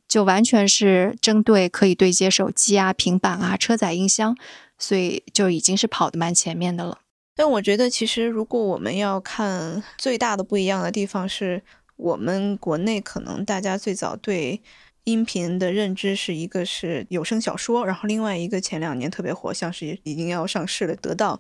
[0.09, 4.37] 就完全是针对可以对接手机啊、平板啊、车载音箱，
[4.79, 6.99] 所以就已经是跑得蛮前面的了。
[7.35, 11.63] 但我觉得，其实如果我们要看最大的不一样的地方，是
[11.97, 14.63] 我们国内可能大家最早对。
[15.05, 21.39] 音频的认知是一个是有声小说，然后另外一个前两年特别火，像是已经要上市了，得到，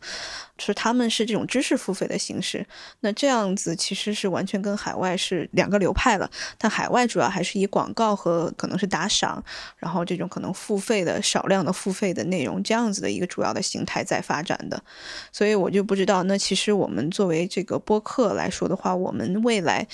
[0.58, 2.66] 是他们是这种知识付费的形式。
[3.00, 6.30] 那这样子其实是完全跟海外是两个流派了。
[6.58, 9.42] 但海外主要还是以广告和可能是打赏，
[9.78, 14.82] 然后这种可能付费的少量的付费的内容这样子的一个主要的形态在发展的。
[15.32, 19.86] 所以我就不知道，那其实我们作为这个播客来说的话，我们未来，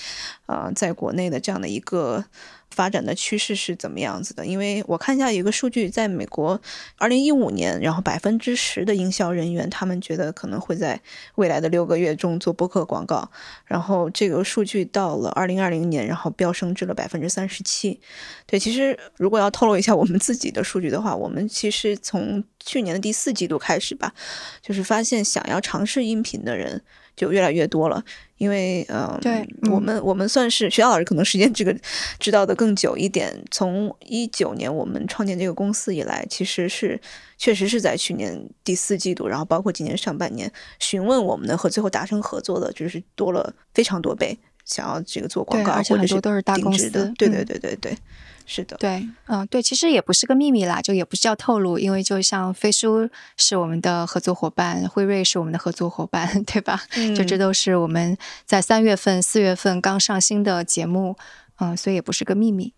[0.47, 2.25] 呃，在国内的这样的一个。
[2.71, 4.45] 发展的趋势是怎么样子的？
[4.45, 6.59] 因为我看一下有个数据，在美国，
[6.97, 10.99] 二零一五年，然后百分之十的营销人员，他们觉得可能会在
[11.35, 13.29] 未来的六个月中做播客广告，
[13.65, 17.99] 然后这个数据到了二零二零年，然后飙升至了百分之三十七。
[18.45, 24.13] 对，其实如果要透露一下我们自己的数据的话，我们其实从去年的第四季度开始吧，
[24.61, 26.81] 就是发现想要尝试音频的人。
[27.13, 28.03] 就越来越多了，
[28.41, 31.71] 因为呃，对我们我们算是学校老师，可能时间这个
[32.17, 33.31] 知道的更久一点。
[33.51, 36.99] 从一九年我们创建这个公司以来，其实是
[37.37, 44.35] 确实是在去年第四季度，然后包括今年上半年询问我们的和最后达成合作的，就是多了非常多倍。
[44.65, 47.97] 想要这个做广告，而且或者是很多都是大公司对对嗯对对对，
[48.45, 56.81] 是的，对，嗯，对，其实也不是个秘密啦，就也不是叫透露，因为就像飞书是我们的合作伙伴，辉瑞是我们的合作伙伴， 对吧？
[57.15, 61.15] 就这嗯都是我们在三月份、四月份刚上新的节目，
[61.59, 62.73] 嗯，所以也不是个秘密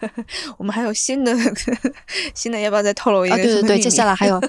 [0.56, 1.34] 我们还有新的
[2.34, 3.36] 新的，要不要再透露一个啊。
[3.38, 4.40] 对对对，接下来还有，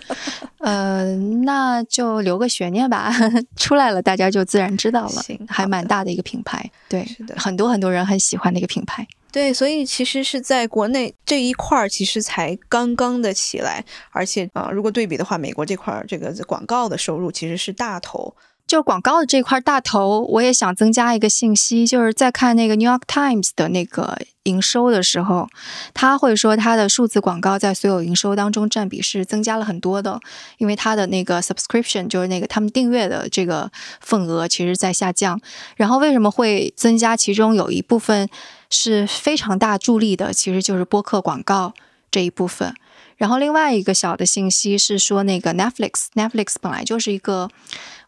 [0.59, 3.11] 呃，那就留个悬念吧，
[3.55, 9.07] 出来了大家就自然知道了行，还蛮大的一个品牌，对是的，很多很多人很喜欢的一个品牌。
[9.31, 18.35] 对，所以其实是在国内这一块儿，其实才刚刚的起来，而且啊、如果对比的话，美国这块儿这个广告的收入其实是大头。
[18.67, 25.49] 就广告的这块大头，我也想增加一个信息，就是在看那个 New York Times 的那个营收的时候，
[25.93, 30.21] 他会说它的数字广告在所有营收当中占比是增加了很多的，
[30.57, 33.69] 因为它的那个 subscription 就是那个他们订阅的这个
[33.99, 35.41] 份额其实在下降。
[35.75, 37.17] 然后为什么会增加？
[37.17, 38.29] 其中有一部分
[38.71, 41.73] 是非常大助力的，其实就是播客广告
[42.09, 42.73] 这一部分。
[43.17, 47.49] 然后另外一个小的信息是说，那个 Netflix，Netflix 本来就是一个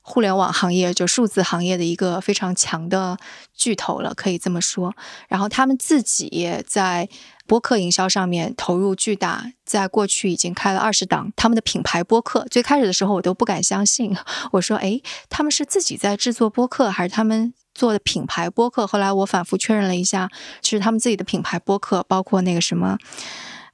[0.04, 3.18] 互联网行业，就数字行业的一个非常强的
[3.56, 4.94] 巨头了，可以这么说。
[5.28, 7.10] 然后他们自己也在
[7.48, 12.46] 播客营销上面投入巨大，在过去已经开了二十档他们的品牌播客。
[12.52, 14.16] 最开始的时候我都不敢相信，
[14.54, 20.30] 我说：“诶，他们是自己在制作播客，还是他们？”做的品牌播客，后来我反复确认了一下，
[20.62, 23.00] 是他们自己的品牌播客，包括那个什么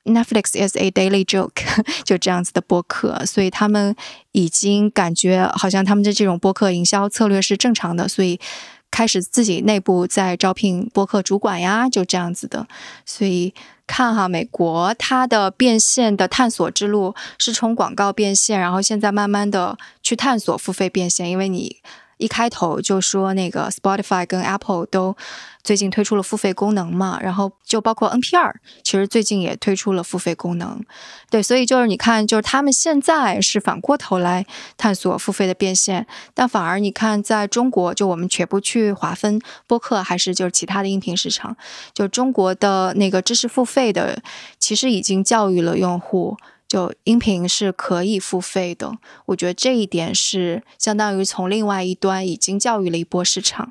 [0.05, 1.63] Netflix is a daily joke，
[2.03, 3.95] 就这样子的播客，所以他们
[4.31, 8.39] 已经感觉好像他们的这种播客营销策略是正常的，所以
[8.89, 12.67] 开始自己内部在招聘播客主管呀，就这样子的。
[13.05, 13.53] 所以
[13.85, 21.77] 看哈，美国它的变现的探索之路是从广告变现，然后现在慢慢的去探索付费变现，因为你。
[22.19, 25.15] 一开头就说那个 Spotify 跟 Apple 都
[25.63, 28.53] 最近推出了付费功能嘛，然后就包括 NPR，
[28.83, 30.81] 其实最近也推出了付费功能，
[31.29, 34.45] 对，所以就是你看，就是他们现在是反过头来
[34.77, 41.55] 探索付费的变现，但反而你看在中国，就我们且不去划分播客还是就是其他的音频市场，
[41.93, 44.21] 就中国的那个知识付费的，
[44.59, 46.37] 其实已经教育了用户。
[46.69, 48.95] 就音频是可以付费的，
[49.25, 53.69] 我觉得这一点是相当于从另外一端已经教育了一波市场，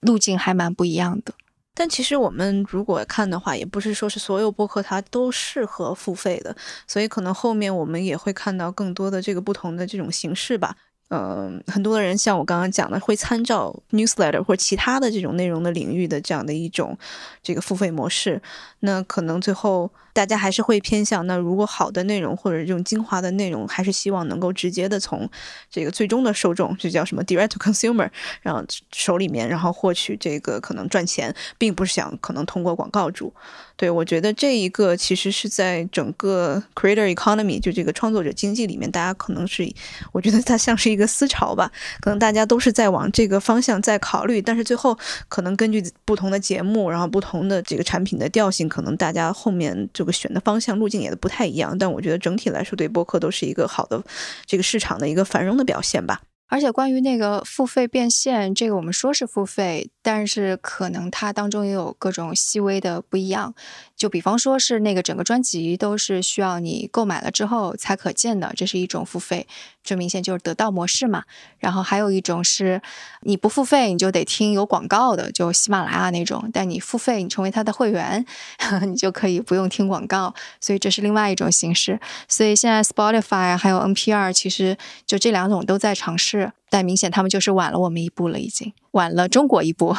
[0.00, 1.32] 路径还蛮不一样的。
[1.72, 6.54] 但其实我们如果看的话，也不是说是所有播客它都适合付费的，
[6.88, 10.76] 所以可能后面我们也会看到更多的这个不同的这种形式吧。
[11.14, 16.96] 嗯、很多的人像我刚刚讲的，会参照 newsletter 或其他的这种内容的领域的这样的一种
[17.42, 18.40] 这个付费模式。
[18.80, 25.28] 那可能最后大家还是会偏向，那如果好的内容或者这种精华的内容，还是希望能够直接的从
[25.70, 28.08] 这个最终的受众，就叫什么 direct to consumer，
[28.40, 33.30] 然后手里面，然后获取这个可能赚钱，并不是想可能通过广告主。
[33.76, 39.68] 对我觉得这一个其实是在整个 creator economy 就这个创作者经济里面，大家可能是，
[40.12, 41.70] 我觉得它像是一个思潮吧，
[42.00, 44.96] 可能大家都是在往这个方向在考虑，但是最后
[45.28, 51.76] 可能根据不同的节目，然后不同的这个产品的调性，可能大家后面这个选的方向路径也都不太一样。
[51.76, 54.02] 但我觉得整体来说，对播客都是一个好的
[54.46, 56.20] 这个市场的一个繁荣的表现吧。
[56.48, 63.54] 而且关于那个付费变现，这个我们说是付费，但是可能它当中也有各种细微的不一样。
[63.96, 69.46] 就比方说是那个整个专辑都是需要你购买了之后才可见的，这是一种付费，
[69.84, 71.22] 这明显就是得到模式嘛。
[71.60, 72.82] 然后还有一种是
[73.20, 78.26] 你不付费你就得听有广告的，就喜马拉雅那种，但你付费你成为它的会员，
[78.88, 82.00] 你就可以不用听广告，所以这是另外一种形式。
[82.26, 84.76] 所以现在 Spotify 还有 NPR 其实
[85.06, 86.52] 就这两种都在尝试。
[86.72, 89.94] 但明显他们就是晚了我们一步了，已经晚了中国一步。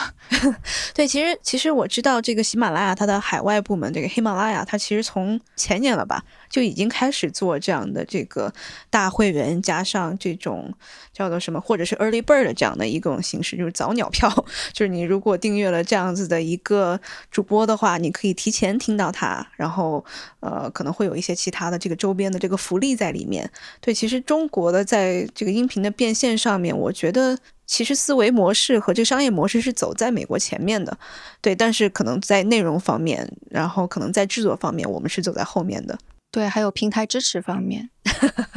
[0.95, 6.23] 对，其实其实我知道这个喜马拉雅它的海外部门，这个喜马拉雅，它其实从前年了吧
[6.53, 8.53] 就已经开始做这样的这个
[8.91, 10.71] 大会员加上这种
[11.11, 14.29] 叫做什么，或者是 early bird 这样的一种形式，就是早鸟票，
[14.71, 17.01] 就是你如果订阅了这样子的一个
[17.31, 20.05] 主播的话，你可以提前听到他，然后
[20.41, 23.49] 呃可能会有一些其他的这个周边的这个福利在里面。
[23.81, 27.39] 对，其实中国的在这个音频的变现上面，我觉得。
[27.65, 30.95] 其实思维模式和这商业模式是走在美国前面的，
[31.41, 35.97] 对，但是可能在内容方面，然后可能在制作方面，我们是走在后面的。
[36.33, 37.91] 对，还有平台支持方面，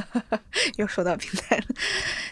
[0.78, 1.64] 又说到平台了，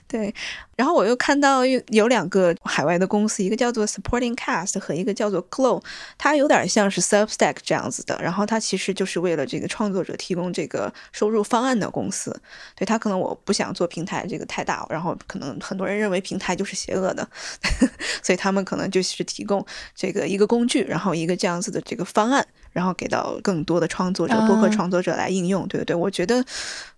[0.09, 0.35] 对，
[0.77, 5.83] 然后我又看到有有两个海外的公司，一个叫做 Supporting Cast 和一个叫做 Glow，
[6.19, 8.19] 它有点像是 Substack 这样子的。
[8.21, 12.35] 然后它其实就是为了这个创作者提供这个收入方案的公司。
[12.75, 17.29] 对它可能我不想做平台这个太大，然后可能很多人认为平台就是邪恶的，
[18.23, 19.65] 所以他们可能就是提供
[19.95, 22.47] 这个一个工具，然后一个这样子的这个方案。
[22.73, 25.95] 然后给到更多的创作者、播客创作者来应用，对不对？
[25.95, 26.45] 我觉得，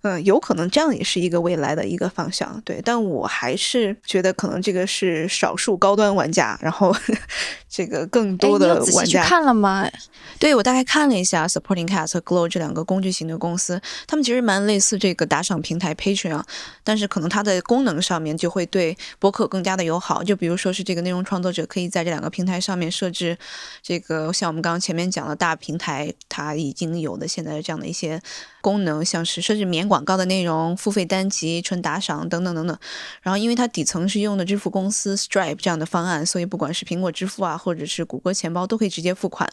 [0.00, 2.80] 嗯，有可能这样也是一个未来的一个方向，对。
[2.82, 3.65] 但我还是
[4.06, 6.94] 觉得，可能这个是少数高端玩家，然后
[7.68, 9.90] 这个更多的玩家看了吗？
[10.38, 16.42] 对我大概看了一下，Supporting Cast 和 Glow 这两个工具型的公司，他们其实蛮类似这个打赏平台 Patreon，
[16.84, 20.22] 但是可能它的功能上面就会对播客更加的友好。
[20.22, 23.36] 就比如说是这个内容创作者可以在这两个平台上面设置
[23.82, 25.56] 这个，像我们刚刚前面讲的大。
[25.66, 28.20] 平台它已经有的现在这样的一些
[28.60, 32.78] 功能，像是设置免广告的内容、付费单集、纯打赏等等等等。
[33.22, 39.50] 然后，因为它底层是用的支付公司 Stripe 这样的方案，所以不管是苹果支付啊，或者是谷歌钱包，都可以直接付款，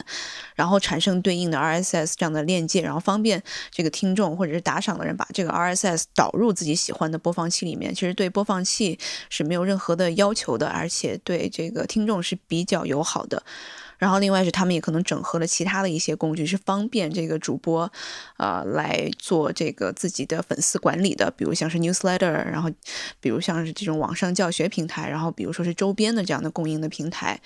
[0.55, 3.41] 然后产生对应的 RSS 这样的链接，然后方便
[3.71, 7.93] 这个听众或者是打赏的人把这个 RSS 导入自己喜欢的播放器里面。
[7.93, 8.99] 其实对播放器
[9.29, 13.41] 是没有任何的要求的，而且对这个听众是比较友好的。
[13.97, 17.91] 然后，另外是他们也可能整合了其他的一些工具，是方便这个主播，
[18.37, 22.69] 呃，来做这个自己的粉丝管理的，比如像是 newsletter，然后，
[23.19, 27.39] 比如像是这种网上教学平台，然后比如说是周边的这样的供应的平台。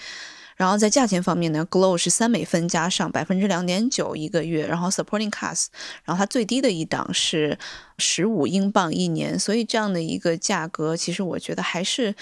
[0.56, 5.68] 然后在价钱方面呢，Glow 是三美分加上百分之两点九一个月，然后 Supporting Cast，
[6.04, 7.60] 然后它最低的一档是
[8.00, 12.16] 十五英镑一年，所以这样的一个价格，其实我觉得还是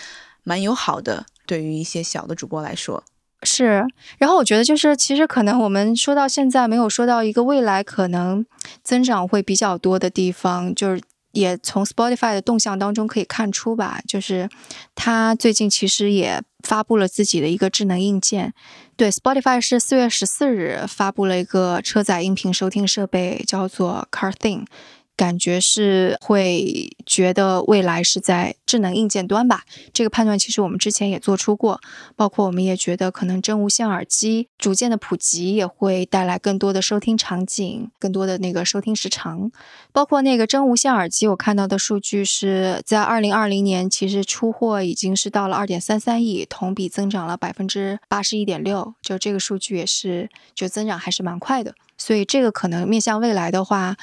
[0.43, 3.05] 蛮友好的，对于一些小的主播来说。
[3.45, 3.85] 是，
[4.17, 8.45] 然后我觉得就是，其实可能我们说到现在没有说到一个未来可能
[8.83, 14.49] 增长会比较多的地方，就是也从 Spotify 的动向当中可以看出吧，就是
[14.95, 18.53] 它最近其实也发布了自己的一个智能硬件。
[18.97, 24.65] 对，Spotify 是四月十四日发布了一个车载音频收听设备，叫做 Car Thing。
[25.17, 29.63] 感觉是会觉得未来是在智能硬件端吧，
[29.93, 31.79] 这个判断其实我们之前也做出过，
[32.15, 39.49] 包括我们也觉得可能真无线耳机逐渐的普及也会带来更多的收听场景，更多的那个收听时长，
[39.93, 53.95] 包括那个真无线耳机，我看到的数据是在二零二零年其实出货已经是到了二点三三亿，同比增长了百分之八十一点六，就这个数据也是就增长还是蛮快的，所以这个可能面向未来的话。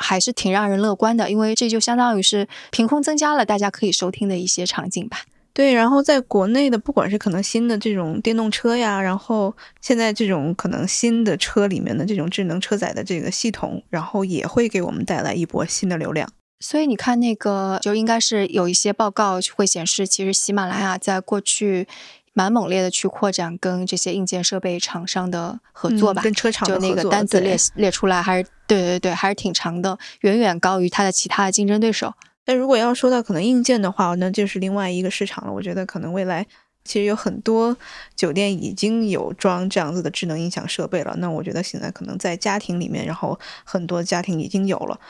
[0.00, 5.18] 还是挺让人乐观的，因为这就相当于是凭空增加了大家可以收听的一些场景吧。
[5.52, 16.32] 对，然后在国内的，不管是可能新的这种电动车呀，然后现在这种可能新的车里面的这种智能车载的这个系统，然后也会给我们带来一波新的流量。
[16.60, 21.86] 所以你看，那个就应该是有一些报告会显示，其实喜马拉雅在过去。
[22.32, 32.14] 蛮猛烈的去扩展跟这些硬件设备厂商的合作吧，跟车厂就那个单子列列出来，还是对对对，还是挺长的，远远高于它的其他的竞争对手。
[32.44, 35.52] 但如果要说到可能硬件的话，那就是另外一个市场了。
[35.52, 36.46] 我觉得可能未来
[36.84, 37.76] 其实有很多
[38.14, 41.16] 酒店已经有装这样子的智能音响设备了。
[41.18, 45.00] 那我觉得现在可能在家庭里面，然后很多家庭已经有了，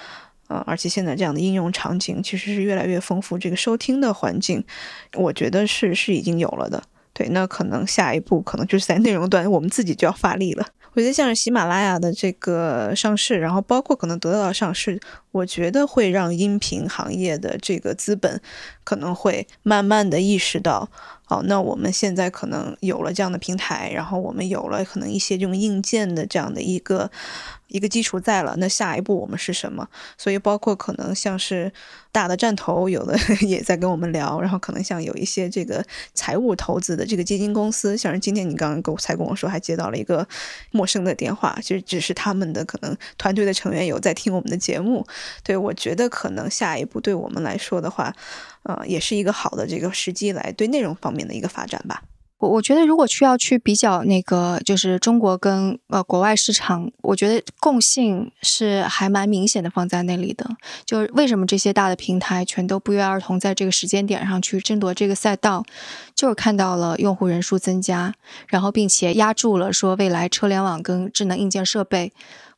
[0.48, 4.64] 呃，而且现在这样的应用场景其实是越来越丰富，这个收听的环境，
[5.14, 6.82] 我觉得是是已经有了的。
[7.20, 10.66] 对，那可能下一步可能就是在内容端，我们自己就要发力了。
[10.94, 14.98] 我觉得像是喜马拉雅的这个上市，然后包括可能得到上市，
[15.32, 18.40] 我觉得会让音频行业的这个资本
[18.84, 20.88] 可能会慢慢的意识到，
[21.30, 27.08] 好，那我们现在可能有了这样的平台，然后我们有了可能一些这种硬件的这样的一个。
[27.70, 29.88] 一个基础在了，那下一步我们是什么？
[30.18, 31.72] 所以包括可能像是
[32.10, 33.16] 大的站头，有的
[33.46, 35.80] 也在跟我们聊，然后可能像有一些这个
[36.12, 40.26] 财务投资的这个基金公司，像是今天你刚刚跟才跟我说，还接到了一个
[40.72, 45.06] 陌生的电话，其实只是他们的可能团队的成员有在听我们的节目。
[45.44, 48.12] 对我觉得可能下一步对我们来说的话，
[48.64, 52.02] 呃，也是一个好的这个时机来对内容方面的一个发展吧。
[52.38, 60.48] 我我觉得，如果需要去比较那个，就是中国跟呃国外市场，我觉得共性是还蛮明显的放在那里的。
[60.86, 65.62] 就是为什么这些大的平台全都不约而同在这个时间点上去争夺这个赛道，
[66.14, 68.14] 就是看到了用户人数增加，
[68.48, 72.10] 然后并且压住了说未来车联网跟智能硬件设备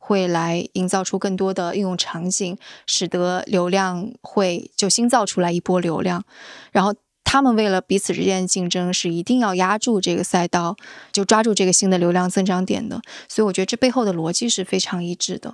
[0.05, 6.23] 会来营造出更多的应用场景，使得流量会就新造出来一波流量，
[6.71, 6.93] 然后。
[7.25, 10.75] 他们为了彼此之间的竞争，是一定要压住这个赛道，
[11.11, 13.01] 就抓住这个新的流量增长点的。
[13.27, 15.51] 所以我觉得这背后的逻辑是非常一致的。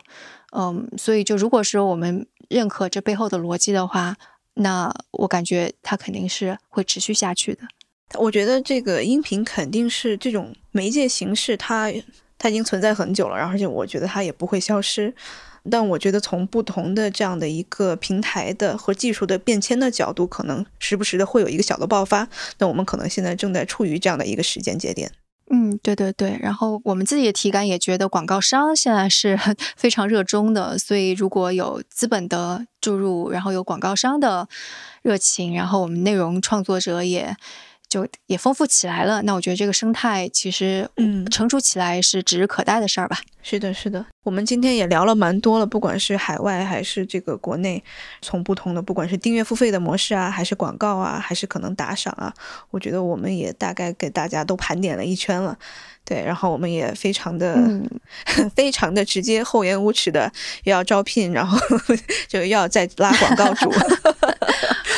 [0.52, 4.18] 嗯，所以就如果说我们认可这背后的逻辑的话，
[4.56, 7.62] 那我感觉它肯定是会持续下去的。
[8.20, 11.90] 我觉得这个音频肯定是这种媒介形式，它
[12.40, 15.14] 它已经存在很久了，然后而且我觉得它也不会消失。
[15.70, 22.28] 但我觉得从不同的这样的一个平台的和技术的变迁的角度，可能时不时的会有一个小的爆发。
[22.60, 25.12] 那我们可能现在正在处于这样的一个时间节点。
[25.52, 26.40] 嗯，对对对。
[26.42, 29.38] 然后我们自己的体感也觉得广告商现在是
[29.76, 34.48] 非常热衷的，所以如果有资本的注入，然后有广告商的
[35.02, 37.36] 热情，然后我们内容创作者也。
[37.90, 43.20] 就也丰富起来了，那我觉得这个生态其实，嗯，成熟起来是指日可待的事儿吧。
[43.42, 44.06] 是的，是的。
[44.24, 47.84] 我们今天也聊了蛮多了，不管是海外还是这个国内，
[48.22, 52.32] 从不同的不管是订阅付费的模式啊，还是广告啊，还是可能打赏啊，
[52.70, 55.58] 我觉得我们也大概给大家都盘点了一圈了。
[56.06, 57.56] 对，然后我们也非常的、
[58.56, 60.32] 非常的直接、厚颜无耻的
[60.64, 61.58] 要招聘，然后
[62.28, 63.72] 就要再拉广告主。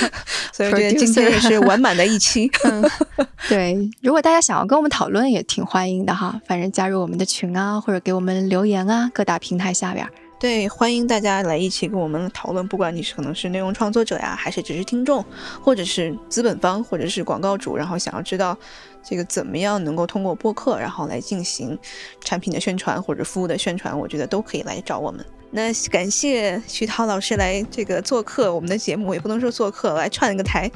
[0.53, 2.49] 所以我觉得今天也是完满的一期。
[3.49, 6.39] 对，如果大家想要跟我们讨论，也挺欢迎的哈。
[6.47, 10.07] 反正加入我们的群啊，或者给我们留言啊，各大平台下边。
[10.39, 12.67] 对，欢迎大家来一起跟我们讨论。
[12.67, 15.23] 不管你是可能是内容创作者呀，还是只是听众，
[15.61, 18.57] 或者是资本方，或者是广告主，然后想要知道
[19.03, 21.77] 这个怎么样能够通过播客，然后来进行
[22.21, 25.23] 产品的宣传或者服务的宣传，我觉得都可以来找我们。
[25.53, 30.71] 那感谢徐涛老师来这个做客我们的节目，也不能说做客，来串个台。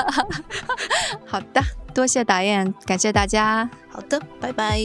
[1.24, 1.62] 好的，
[1.94, 3.68] 多谢导演，感谢大家。
[3.88, 4.78] 好的，拜拜。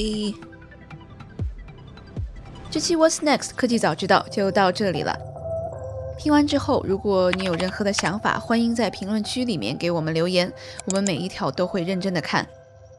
[2.70, 5.14] 这期 What's Next 科技早知道就到这里了。
[6.18, 10.50] 听完之后，如果你有任何的想法，欢迎在评论区里面给我们留言，
[10.86, 12.48] 我们每一条都会认真的看。